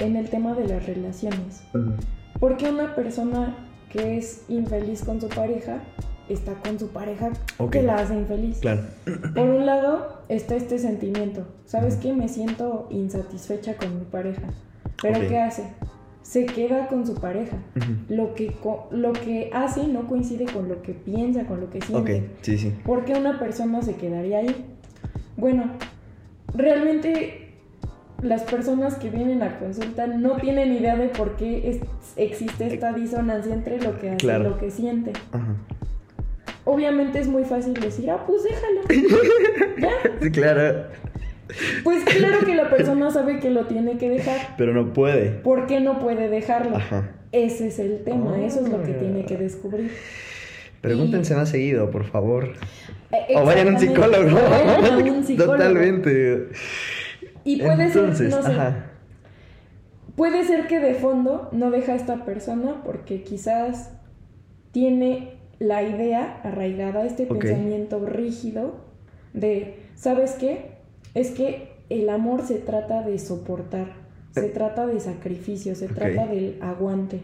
[0.00, 1.62] en el tema de las relaciones.
[2.38, 3.56] Porque una persona
[3.88, 5.80] que es infeliz con su pareja
[6.28, 7.30] está con su pareja
[7.70, 8.58] que la hace infeliz.
[8.58, 8.82] Claro.
[9.34, 11.46] Por un lado está este sentimiento.
[11.66, 12.12] ¿Sabes qué?
[12.12, 14.42] Me siento insatisfecha con mi pareja.
[15.02, 15.64] Pero ¿qué hace?
[16.22, 17.58] Se queda con su pareja.
[18.08, 18.54] lo, que,
[18.90, 22.18] lo que hace no coincide con lo que piensa, con lo que siente.
[22.18, 22.74] Ok, sí, sí.
[22.84, 24.64] ¿Por qué una persona se quedaría ahí?
[25.36, 25.64] Bueno,
[26.54, 27.44] realmente
[28.22, 31.80] las personas que vienen a consulta no tienen idea de por qué
[32.16, 35.12] existe esta disonancia entre lo que hace y lo que siente.
[36.64, 38.80] Obviamente es muy fácil decir, ah, pues déjalo.
[39.78, 40.30] ¿Ya?
[40.30, 40.86] Claro.
[41.82, 44.54] Pues claro que la persona sabe que lo tiene que dejar.
[44.56, 45.30] Pero no puede.
[45.30, 46.78] ¿Por qué no puede dejarlo?
[47.32, 49.90] Ese es el tema, eso es lo que tiene que descubrir.
[50.80, 52.52] Pregúntense más seguido, por favor.
[53.10, 54.38] Eh, o vayan a un psicólogo.
[55.36, 56.48] Totalmente.
[57.44, 58.30] Y puede ser, no sé,
[60.16, 63.92] puede ser que de fondo no deja a esta persona porque quizás
[64.72, 68.74] tiene la idea arraigada, este pensamiento rígido
[69.32, 70.72] de, ¿sabes qué?
[71.14, 73.86] Es que el amor se trata de soportar,
[74.32, 74.50] se eh.
[74.50, 77.20] trata de sacrificio, se trata del aguante.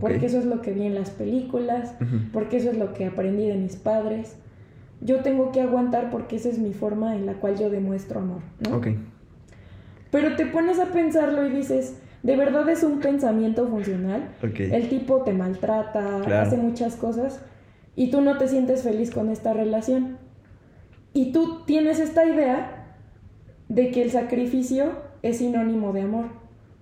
[0.00, 1.94] Porque eso es lo que vi en las películas,
[2.30, 4.36] porque eso es lo que aprendí de mis padres.
[5.00, 8.42] Yo tengo que aguantar porque esa es mi forma en la cual yo demuestro amor,
[8.68, 8.82] ¿no?
[10.10, 14.34] Pero te pones a pensarlo y dices, ¿de verdad es un pensamiento funcional?
[14.42, 17.40] El tipo te maltrata, hace muchas cosas
[17.96, 20.18] y tú no te sientes feliz con esta relación.
[21.14, 22.94] Y tú tienes esta idea
[23.68, 26.26] de que el sacrificio es sinónimo de amor,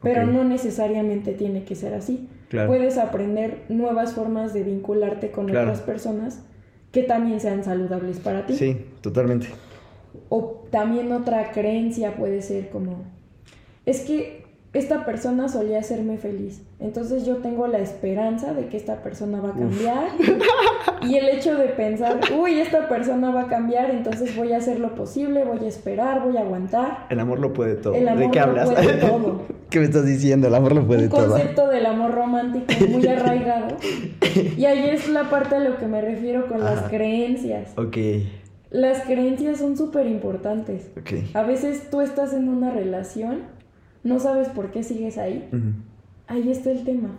[0.03, 2.29] pero no necesariamente tiene que ser así.
[2.51, 6.43] Puedes aprender nuevas formas de vincularte con otras personas
[6.93, 8.55] que también sean saludables para ti.
[8.55, 9.49] Sí, totalmente.
[10.29, 13.05] O también otra creencia puede ser como,
[13.87, 14.44] es que
[14.75, 16.61] esta persona solía hacerme feliz.
[16.81, 20.09] Entonces yo tengo la esperanza de que esta persona va a cambiar.
[21.03, 24.81] Y el hecho de pensar, uy, esta persona va a cambiar, entonces voy a hacer
[24.81, 27.07] lo posible, voy a esperar, voy a aguantar.
[27.11, 27.95] El amor lo puede todo.
[27.95, 28.71] El amor ¿De qué lo hablas?
[28.71, 29.43] Puede todo.
[29.71, 30.49] ¿Qué me estás diciendo?
[30.49, 31.25] El amor lo puede todo.
[31.25, 33.77] Un concepto del amor romántico muy arraigado.
[34.57, 37.73] Y ahí es la parte a lo que me refiero con las creencias.
[37.77, 37.97] Ok.
[38.71, 40.91] Las creencias son súper importantes.
[41.01, 41.31] Okay.
[41.35, 43.43] A veces tú estás en una relación,
[44.05, 45.49] no sabes por qué sigues ahí.
[46.27, 47.11] Ahí está el tema.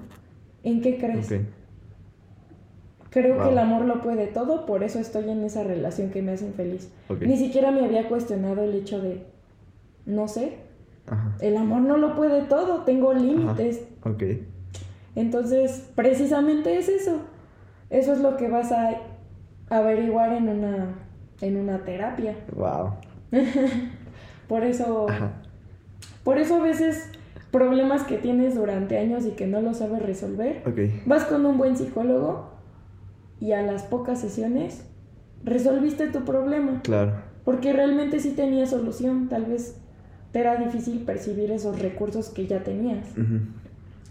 [0.64, 1.28] ¿En qué crees?
[3.10, 6.34] Creo que el amor lo puede todo, por eso estoy en esa relación que me
[6.34, 6.92] hace infeliz.
[7.22, 9.26] Ni siquiera me había cuestionado el hecho de,
[10.06, 10.58] no sé,
[11.40, 13.86] el amor no lo puede todo, tengo límites.
[14.04, 14.24] Ok.
[15.16, 17.22] Entonces, precisamente es eso.
[17.90, 19.02] Eso es lo que vas a
[19.70, 20.96] averiguar en una,
[21.42, 22.36] en una terapia.
[22.54, 22.96] Wow.
[24.48, 25.08] por eso,
[26.24, 27.10] por eso a veces
[27.52, 30.64] problemas que tienes durante años y que no lo sabes resolver,
[31.06, 32.50] vas con un buen psicólogo
[33.40, 34.86] y a las pocas sesiones
[35.44, 36.82] resolviste tu problema.
[36.84, 37.14] Claro.
[37.44, 39.78] Porque realmente sí tenía solución, tal vez
[40.32, 43.08] te era difícil percibir esos recursos que ya tenías.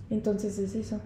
[0.08, 1.00] Entonces es eso.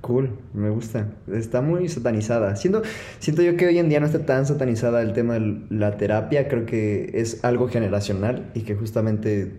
[0.00, 1.08] Cool, me gusta.
[1.30, 2.56] Está muy satanizada.
[2.56, 2.82] Siento,
[3.18, 6.48] siento yo que hoy en día no está tan satanizada el tema de la terapia.
[6.48, 9.52] Creo que es algo generacional y que justamente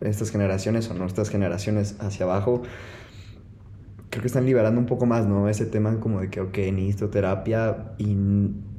[0.00, 2.62] estas generaciones o nuestras generaciones hacia abajo
[4.10, 5.48] creo que están liberando un poco más, ¿no?
[5.48, 8.16] Ese tema como de que, ok, necesito terapia y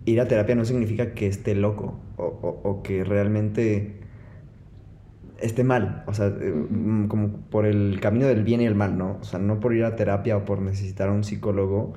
[0.05, 3.99] ir a terapia no significa que esté loco o, que realmente
[5.39, 6.65] esté mal, o sea, eh,
[7.07, 9.17] como por el camino del bien y el mal, ¿no?
[9.21, 11.93] O sea, no por ir a terapia o por necesitar a un psicólogo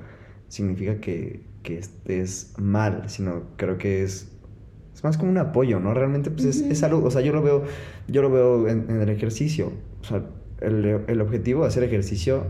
[0.47, 4.32] significa que, estés mal, sino creo que es,
[4.93, 5.93] es más como un apoyo, ¿no?
[5.93, 7.63] Realmente pues es, es, salud, o sea, yo lo veo,
[8.07, 10.23] yo lo veo en, el ejercicio, o sea,
[10.61, 12.45] el, el objetivo de hacer ejercicio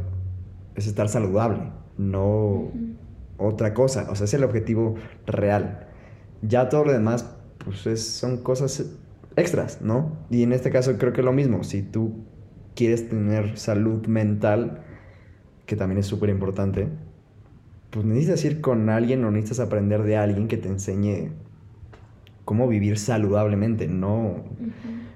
[0.75, 2.71] es estar saludable, no
[3.38, 4.08] otra cosa.
[4.10, 5.88] O sea, es el objetivo real.
[6.41, 7.29] Ya todo lo demás,
[7.63, 8.86] pues son cosas
[9.36, 10.17] extras, ¿no?
[10.29, 11.63] Y en este caso creo que es lo mismo.
[11.63, 12.25] Si tú
[12.75, 14.84] quieres tener salud mental,
[15.65, 16.88] que también es súper importante,
[17.89, 21.32] pues necesitas ir con alguien o necesitas aprender de alguien que te enseñe
[22.45, 24.43] cómo vivir saludablemente, no,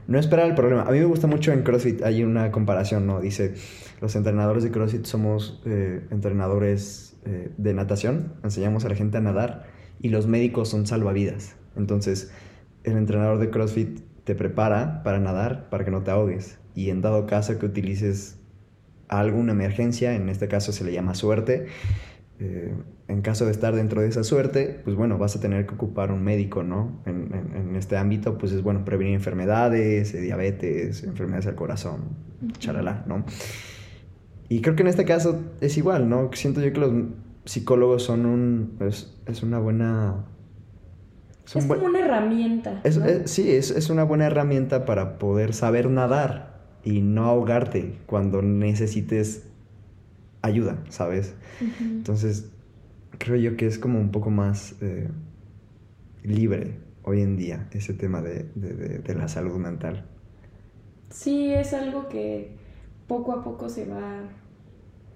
[0.07, 0.83] no esperar el problema.
[0.83, 3.19] A mí me gusta mucho en CrossFit, hay una comparación, ¿no?
[3.19, 3.55] Dice,
[4.01, 9.21] los entrenadores de CrossFit somos eh, entrenadores eh, de natación, enseñamos a la gente a
[9.21, 9.65] nadar
[9.99, 11.55] y los médicos son salvavidas.
[11.75, 12.31] Entonces,
[12.83, 16.59] el entrenador de CrossFit te prepara para nadar, para que no te ahogues.
[16.75, 18.39] Y en dado caso que utilices
[19.07, 21.67] alguna emergencia, en este caso se le llama suerte,
[22.39, 22.73] eh,
[23.07, 26.11] en caso de estar dentro de esa suerte, pues bueno, vas a tener que ocupar
[26.11, 27.01] un médico, ¿no?
[27.05, 32.01] En, en, este ámbito, pues es bueno prevenir enfermedades, eh, diabetes, enfermedades del corazón,
[32.59, 33.23] charalá, ¿no?
[34.49, 36.29] Y creo que en este caso es igual, ¿no?
[36.33, 36.91] Siento yo que los
[37.45, 38.77] psicólogos son un...
[38.81, 40.25] es, es una buena...
[41.45, 42.81] Es, como una herramienta.
[43.23, 49.47] sí, es, es una buena herramienta para poder saber nadar y no ahogarte cuando necesites
[50.41, 51.35] ayuda, ¿sabes?
[51.79, 52.51] Entonces,
[53.17, 55.09] creo yo que es como un poco más eh,
[56.23, 58.49] libre hoy en día ese tema de,
[59.15, 60.05] la salud mental.
[61.09, 62.51] Sí, es algo que
[63.07, 64.23] poco a poco se va,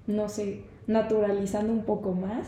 [0.08, 2.48] no sé, naturalizando un poco más.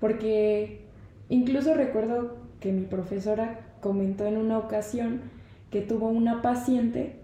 [0.00, 0.82] Porque
[1.28, 5.22] incluso recuerdo que mi profesora comentó en una ocasión
[5.70, 7.16] que tuvo una paciente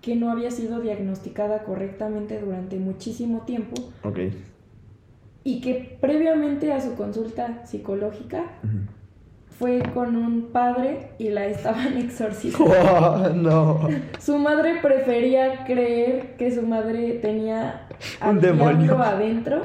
[0.00, 3.74] que no había sido diagnosticada correctamente durante muchísimo tiempo.
[5.44, 8.44] Y que previamente a su consulta psicológica
[9.58, 12.68] fue con un padre y la estaban exorcizando.
[12.78, 13.88] Oh, no.
[14.18, 17.88] Su madre prefería creer que su madre tenía
[18.26, 19.62] un demonio adentro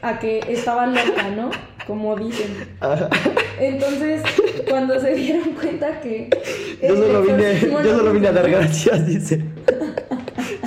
[0.00, 1.50] a que estaba loca, ¿no?
[1.86, 2.48] Como dicen.
[3.60, 4.22] Entonces,
[4.68, 6.30] cuando se dieron cuenta que...
[6.80, 9.44] Yo solo, vine, yo solo vine a dar gracias, dice.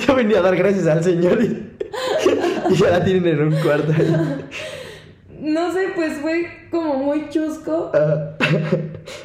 [0.06, 1.72] Yo venía a dar gracias al Señor y,
[2.80, 3.92] ya la tienen en un cuarto
[5.40, 7.92] No sé, pues fue como muy chusco.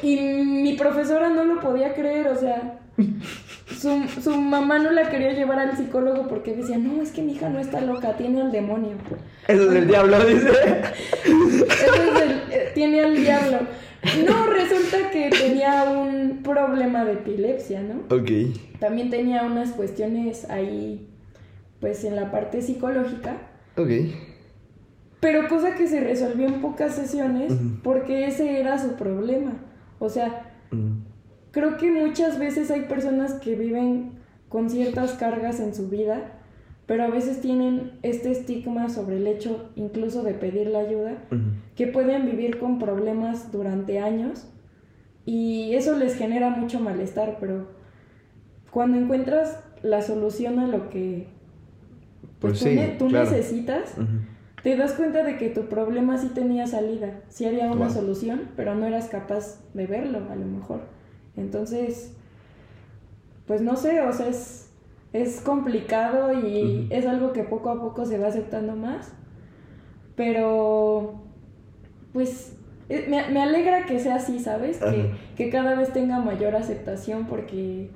[0.02, 2.80] Y mi profesora no lo podía creer, o sea,
[3.74, 7.32] su, su, mamá no la quería llevar al psicólogo porque decía, no, es que mi
[7.32, 8.96] hija no está loca, tiene al demonio.
[9.48, 10.50] Eso es el diablo, dice.
[11.24, 13.58] Eso es el, eh, tiene al diablo.
[14.26, 18.14] No, resulta que tenía un problema de epilepsia, ¿no?
[18.14, 18.30] Ok.
[18.80, 21.08] También tenía unas cuestiones ahí,
[21.82, 23.36] pues en la parte psicológica.
[23.76, 23.90] Ok.
[25.20, 29.52] Pero cosa que se resolvió en pocas sesiones porque ese era su problema.
[29.98, 30.54] O sea,
[31.50, 34.12] creo que muchas veces hay personas que viven
[34.48, 36.38] con ciertas cargas en su vida
[36.86, 41.16] pero a veces tienen este estigma sobre el hecho incluso de pedir la ayuda,
[41.76, 44.46] que pueden vivir con problemas durante años
[45.24, 47.68] y eso les genera mucho malestar, pero
[48.70, 51.28] cuando encuentras la solución a lo que
[52.50, 53.94] pues, tú, necesitas,
[54.62, 58.74] te das cuenta de que tu problema sí tenía salida, sí había una solución, pero
[58.74, 60.82] no eras capaz de verlo a lo mejor.
[61.36, 62.14] Entonces,
[63.46, 64.62] pues no sé, o sea, es
[65.12, 69.12] es complicado y es algo que poco a poco se va aceptando más.
[70.16, 71.22] Pero,
[72.12, 72.56] pues,
[72.88, 74.78] eh, me, me alegra que sea así, ¿sabes?
[74.78, 77.90] Que, que, cada vez tenga mayor aceptación porque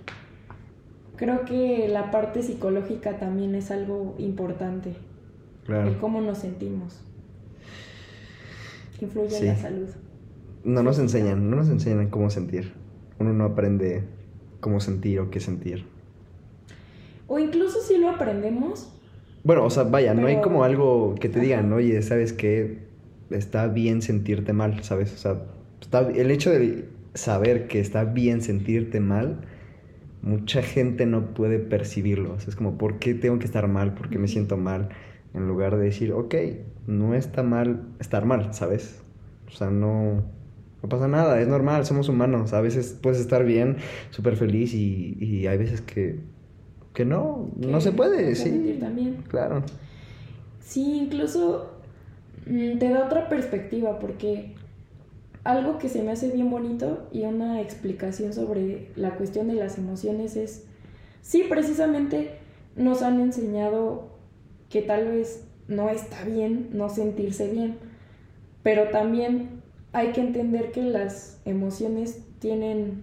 [1.16, 4.94] creo que la parte psicológica también es algo importante.
[5.64, 5.88] Claro.
[5.88, 7.00] El cómo nos sentimos.
[9.00, 9.88] Influye en la salud.
[10.64, 12.72] No nos enseñan, no nos enseñan cómo sentir.
[13.18, 14.04] Uno no aprende
[14.60, 15.84] cómo sentir o qué sentir.
[17.28, 18.92] O incluso si lo aprendemos.
[19.44, 22.86] Bueno, o sea, vaya, no hay como algo que te digan, oye, ¿sabes qué?
[23.30, 25.12] Está bien sentirte mal, ¿sabes?
[25.14, 25.42] O sea,
[25.80, 29.40] está, el hecho de saber que está bien sentirte mal,
[30.22, 32.34] mucha gente no puede percibirlo.
[32.34, 33.94] O sea, es como, ¿por qué tengo que estar mal?
[33.94, 34.90] ¿Por qué me siento mal?
[35.34, 36.34] En lugar de decir, ok,
[36.86, 39.02] no está mal estar mal, ¿sabes?
[39.48, 40.24] O sea, no,
[40.82, 42.52] no pasa nada, es normal, somos humanos.
[42.52, 43.76] A veces puedes estar bien,
[44.10, 46.20] súper feliz y, y hay veces que
[46.96, 48.78] que no, no se puede, sí.
[48.80, 49.22] También.
[49.28, 49.62] Claro.
[50.60, 51.74] Sí, incluso
[52.46, 54.54] mm, te da otra perspectiva porque
[55.46, 59.78] algo que se me hace bien bonito y una explicación sobre la cuestión de las
[59.78, 60.64] emociones es,
[61.22, 62.38] sí, precisamente
[62.74, 64.08] nos han enseñado
[64.68, 67.78] que tal vez no está bien no sentirse bien,
[68.62, 73.02] pero también hay que entender que las emociones tienen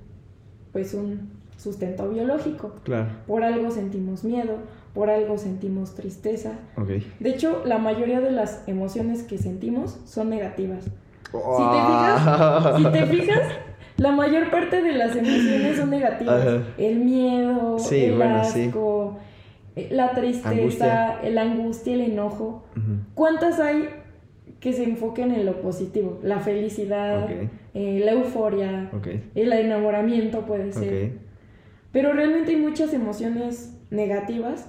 [0.72, 2.76] pues un sustento biológico.
[2.84, 3.10] Claro.
[3.26, 4.58] Por algo sentimos miedo,
[4.94, 6.60] por algo sentimos tristeza.
[6.78, 7.06] Okay.
[7.20, 10.86] De hecho, la mayoría de las emociones que sentimos son negativas.
[11.34, 13.42] Si, te fijas, si te fijas,
[13.98, 16.62] la mayor parte de las emociones son negativas.
[16.78, 19.18] El miedo, el asco,
[19.76, 22.64] eh, la tristeza, la angustia, el enojo.
[23.16, 23.90] ¿Cuántas hay
[24.60, 26.20] que se enfoquen en lo positivo?
[26.24, 27.28] La felicidad,
[27.74, 28.92] eh, la euforia,
[29.34, 31.14] el enamoramiento puede ser.
[31.92, 34.68] Pero realmente hay muchas emociones negativas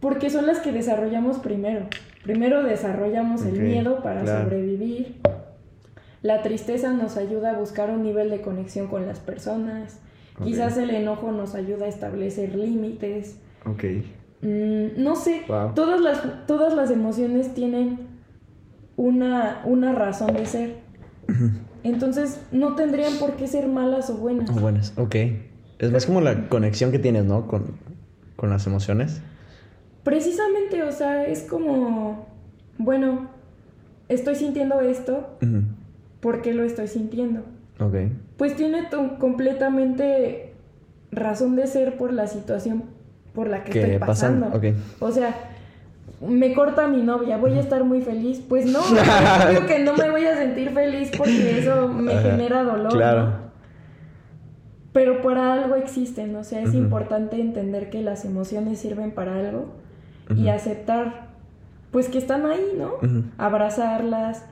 [0.00, 1.86] porque son las que desarrollamos primero.
[2.24, 5.16] Primero desarrollamos el miedo para sobrevivir.
[6.22, 10.00] La tristeza nos ayuda a buscar un nivel de conexión con las personas.
[10.42, 13.38] Quizás el enojo nos ayuda a establecer límites.
[13.66, 13.84] Ok.
[14.40, 15.42] Mm, no sé,
[15.74, 17.98] todas, las, todas las emociones tienen
[18.96, 20.76] una, una razón de ser.
[21.82, 24.48] Entonces no tendrían por qué ser malas o buenas.
[24.48, 25.14] O buenas, ok.
[25.78, 27.46] Es más como la conexión que tienes, ¿no?
[27.46, 27.64] Con,
[28.36, 29.20] con las emociones.
[30.04, 32.26] Precisamente, o sea, es como,
[32.76, 33.30] bueno,
[34.08, 35.30] estoy sintiendo esto,
[36.20, 37.40] ¿por qué lo estoy sintiendo?
[37.80, 37.94] Ok.
[38.36, 38.88] Pues tiene
[39.18, 40.52] completamente
[41.10, 42.84] razón de ser por la situación
[43.32, 44.52] por la que estoy pasando.
[45.00, 45.34] O sea,
[46.20, 48.42] me corta mi novia, voy a estar muy feliz.
[48.46, 48.80] Pues no,
[49.48, 52.92] creo que no me voy a sentir feliz porque eso me genera dolor.
[52.92, 53.44] Claro.
[54.92, 59.83] Pero para algo existen, o sea, es importante entender que las emociones sirven para algo
[60.34, 61.28] y aceptar,
[61.90, 62.92] pues que están ahí, ¿no?
[63.38, 64.44] Abrazarlas,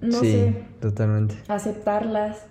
[0.00, 0.64] no sí, sé.
[0.80, 1.34] Totalmente.
[1.48, 2.46] Aceptarlas.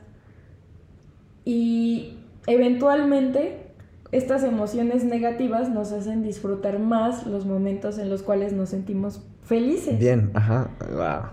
[1.44, 2.18] Y
[2.48, 3.66] eventualmente
[4.12, 10.00] estas emociones negativas nos hacen disfrutar más los momentos en los cuales nos sentimos felices.
[10.00, 11.30] Bien, ajá, wow.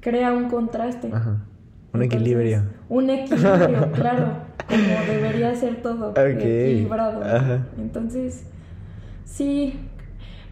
[0.00, 1.10] Crea un contraste.
[1.12, 1.44] Ajá.
[1.92, 2.62] Un equilibrio.
[2.88, 4.36] Un equilibrio, claro,
[4.66, 7.22] como debería ser todo, equilibrado.
[7.22, 7.66] Ajá.
[7.76, 8.46] Entonces,
[9.24, 9.78] sí,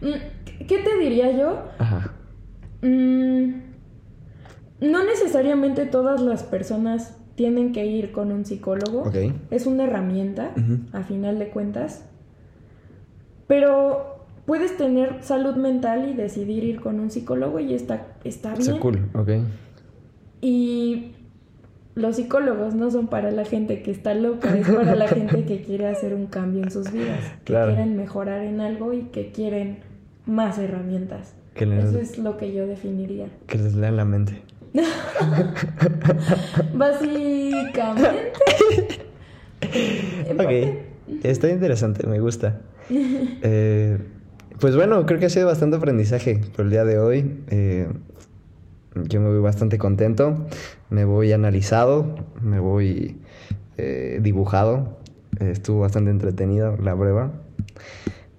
[0.01, 1.63] ¿Qué te diría yo?
[1.77, 2.13] Ajá.
[2.81, 3.53] Mm,
[4.81, 9.09] no necesariamente todas las personas tienen que ir con un psicólogo.
[9.51, 10.51] Es una herramienta,
[10.91, 12.05] a final de cuentas.
[13.47, 18.61] Pero puedes tener salud mental y decidir ir con un psicólogo y está, está bien.
[18.61, 19.29] Está cool, ok.
[20.41, 21.11] Y
[21.95, 25.61] los psicólogos no son para la gente que está loca, es para la gente que
[25.61, 29.79] quiere hacer un cambio en sus vidas, que quieren mejorar en algo y que quieren
[30.25, 31.35] más herramientas.
[31.55, 33.27] Eso es lo que yo definiría.
[33.47, 34.41] Que les lean la mente.
[36.73, 38.31] Básicamente.
[40.33, 42.61] ok, está interesante, me gusta.
[42.89, 43.97] Eh,
[44.59, 47.43] pues bueno, creo que ha sido bastante aprendizaje por el día de hoy.
[47.49, 47.87] Eh,
[48.95, 50.45] yo me voy bastante contento,
[50.89, 53.17] me voy analizado, me voy
[53.77, 54.99] eh, dibujado.
[55.39, 57.31] estuvo bastante entretenido la prueba.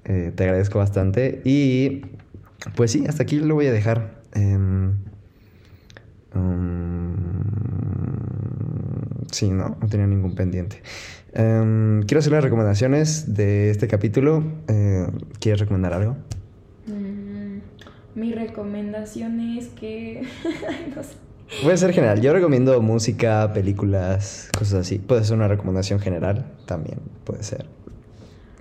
[0.04, 1.40] Eh, te agradezco bastante.
[1.44, 2.02] Y
[2.76, 4.22] pues sí, hasta aquí lo voy a dejar.
[4.34, 4.94] Em,
[6.34, 7.16] um,
[9.30, 10.82] sí, no, no tenía ningún pendiente.
[11.32, 14.44] Em, quiero hacer las recomendaciones de este capítulo.
[14.68, 15.06] Eh,
[15.40, 16.16] ¿Quieres recomendar algo?
[16.86, 17.58] Mm,
[18.14, 20.22] mi recomendación es que...
[20.96, 21.14] no sé.
[21.62, 22.20] Puede ser general.
[22.22, 24.98] Yo recomiendo música, películas, cosas así.
[24.98, 27.66] Puede ser una recomendación general también, puede ser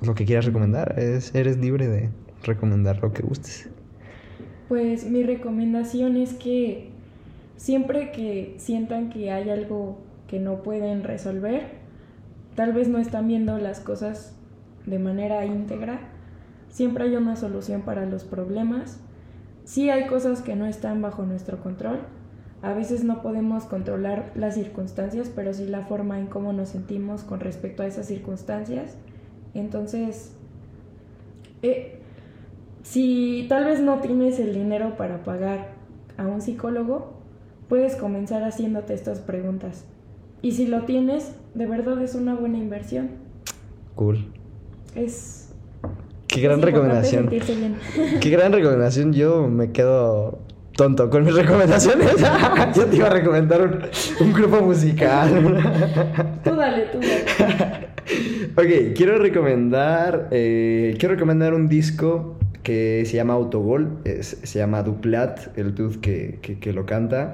[0.01, 0.99] lo que quieras recomendar.
[0.99, 2.09] Es, eres libre de
[2.43, 3.69] recomendar lo que gustes.
[4.67, 6.89] Pues mi recomendación es que
[7.57, 11.81] siempre que sientan que hay algo que no pueden resolver,
[12.55, 14.35] tal vez no están viendo las cosas
[14.85, 15.99] de manera íntegra,
[16.69, 18.99] siempre hay una solución para los problemas.
[19.63, 21.99] Sí hay cosas que no están bajo nuestro control.
[22.61, 27.23] A veces no podemos controlar las circunstancias, pero sí la forma en cómo nos sentimos
[27.23, 28.97] con respecto a esas circunstancias.
[29.53, 30.33] Entonces,
[31.61, 31.99] eh,
[32.83, 35.69] si tal vez no tienes el dinero para pagar
[36.17, 37.13] a un psicólogo,
[37.67, 39.85] puedes comenzar haciéndote estas preguntas.
[40.41, 43.11] Y si lo tienes, de verdad es una buena inversión.
[43.95, 44.25] Cool.
[44.95, 45.53] Es...
[46.27, 47.29] Qué gran recomendación.
[48.21, 49.13] Qué gran recomendación.
[49.13, 50.39] Yo me quedo
[50.75, 52.15] tonto con mis recomendaciones.
[52.75, 53.61] Yo te iba a recomendar
[54.19, 55.29] un, grupo musical.
[56.43, 57.25] tú dale, tú dale.
[58.55, 60.29] Ok, quiero recomendar.
[60.31, 63.99] Eh, quiero recomendar un disco que se llama Autogol.
[64.21, 67.33] se llama Duplat, el dude que, que, lo canta.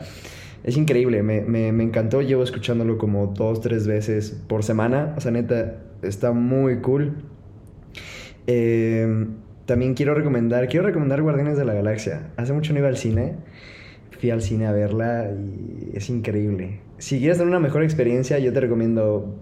[0.64, 2.22] Es increíble, me, me, me, encantó.
[2.22, 5.14] Llevo escuchándolo como dos, tres veces por semana.
[5.18, 7.14] O sea, neta, está muy cool.
[8.48, 9.28] Eh
[9.68, 12.32] también quiero recomendar, quiero recomendar Guardianes de la Galaxia.
[12.38, 13.36] Hace mucho no iba al cine.
[14.18, 16.80] Fui al cine a verla y es increíble.
[16.98, 19.36] Si quieres tener una mejor experiencia, yo te recomiendo,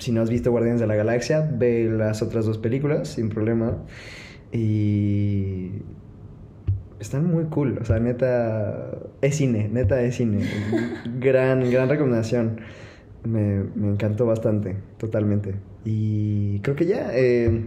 [0.00, 3.78] si no has visto Guardianes de la Galaxia, ve las otras dos películas sin problema.
[4.52, 5.84] Y
[6.98, 7.78] están muy cool.
[7.80, 8.90] O sea, neta,
[9.22, 10.44] es cine, neta es cine.
[11.20, 12.60] gran, gran recomendación.
[13.24, 15.56] me, me encantó bastante, totalmente.
[15.84, 17.10] Y creo que ya.
[17.14, 17.66] eh,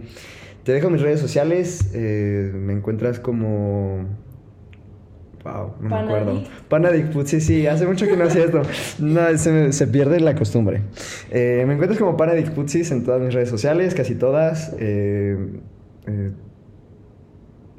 [0.64, 1.90] te dejo mis redes sociales.
[1.94, 4.06] eh, me encuentras como.
[5.44, 6.42] Wow, no me acuerdo.
[6.68, 7.12] Panadic.
[7.12, 8.62] Putz, sí, sí, hace mucho que no hacía esto.
[8.98, 10.80] No, se, se pierde la costumbre.
[11.30, 14.74] Eh, me encuentras como Panadic Putsis en todas mis redes sociales, casi todas.
[14.78, 15.36] Eh,
[16.06, 16.32] eh,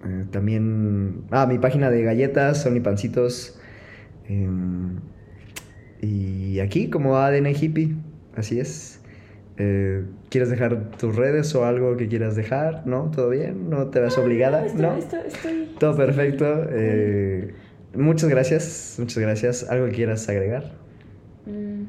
[0.06, 1.24] eh, también.
[1.32, 3.60] Ah, mi página de galletas, Sony Pancitos.
[4.30, 5.00] em,
[6.02, 7.96] y aquí, como ADN Hippie,
[8.36, 8.95] así es.
[9.58, 12.86] Eh, ¿Quieres dejar tus redes o algo que quieras dejar?
[12.86, 13.12] ¿No?
[13.16, 13.70] ¿Todo bien?
[13.70, 14.62] ¿No te ves obligada?
[14.62, 14.96] No, estoy, ¿No?
[14.98, 16.46] estoy- estoy- Todo perfecto.
[16.72, 17.54] eh,
[17.94, 19.70] muchas gracias, muchas gracias.
[19.70, 20.74] ¿Algo que quieras agregar?
[21.46, 21.84] Mm,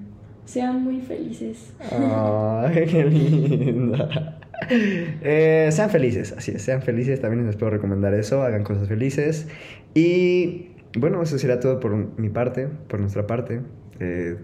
[0.45, 1.73] sean muy felices.
[1.91, 4.39] Ay, qué linda.
[4.69, 7.21] Eh, sean felices, así es, sean felices.
[7.21, 8.43] También les puedo recomendar eso.
[8.43, 9.49] Hagan cosas felices.
[9.93, 13.61] Y bueno, eso será todo por mi parte, por nuestra parte.
[14.01, 14.37] Eh,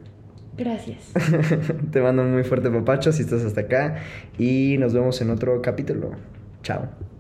[0.57, 1.13] Gracias.
[1.93, 3.97] te mando un muy fuerte papacho si estás hasta acá.
[4.39, 6.13] Y nos vemos en otro capítulo.
[6.63, 7.12] Chao.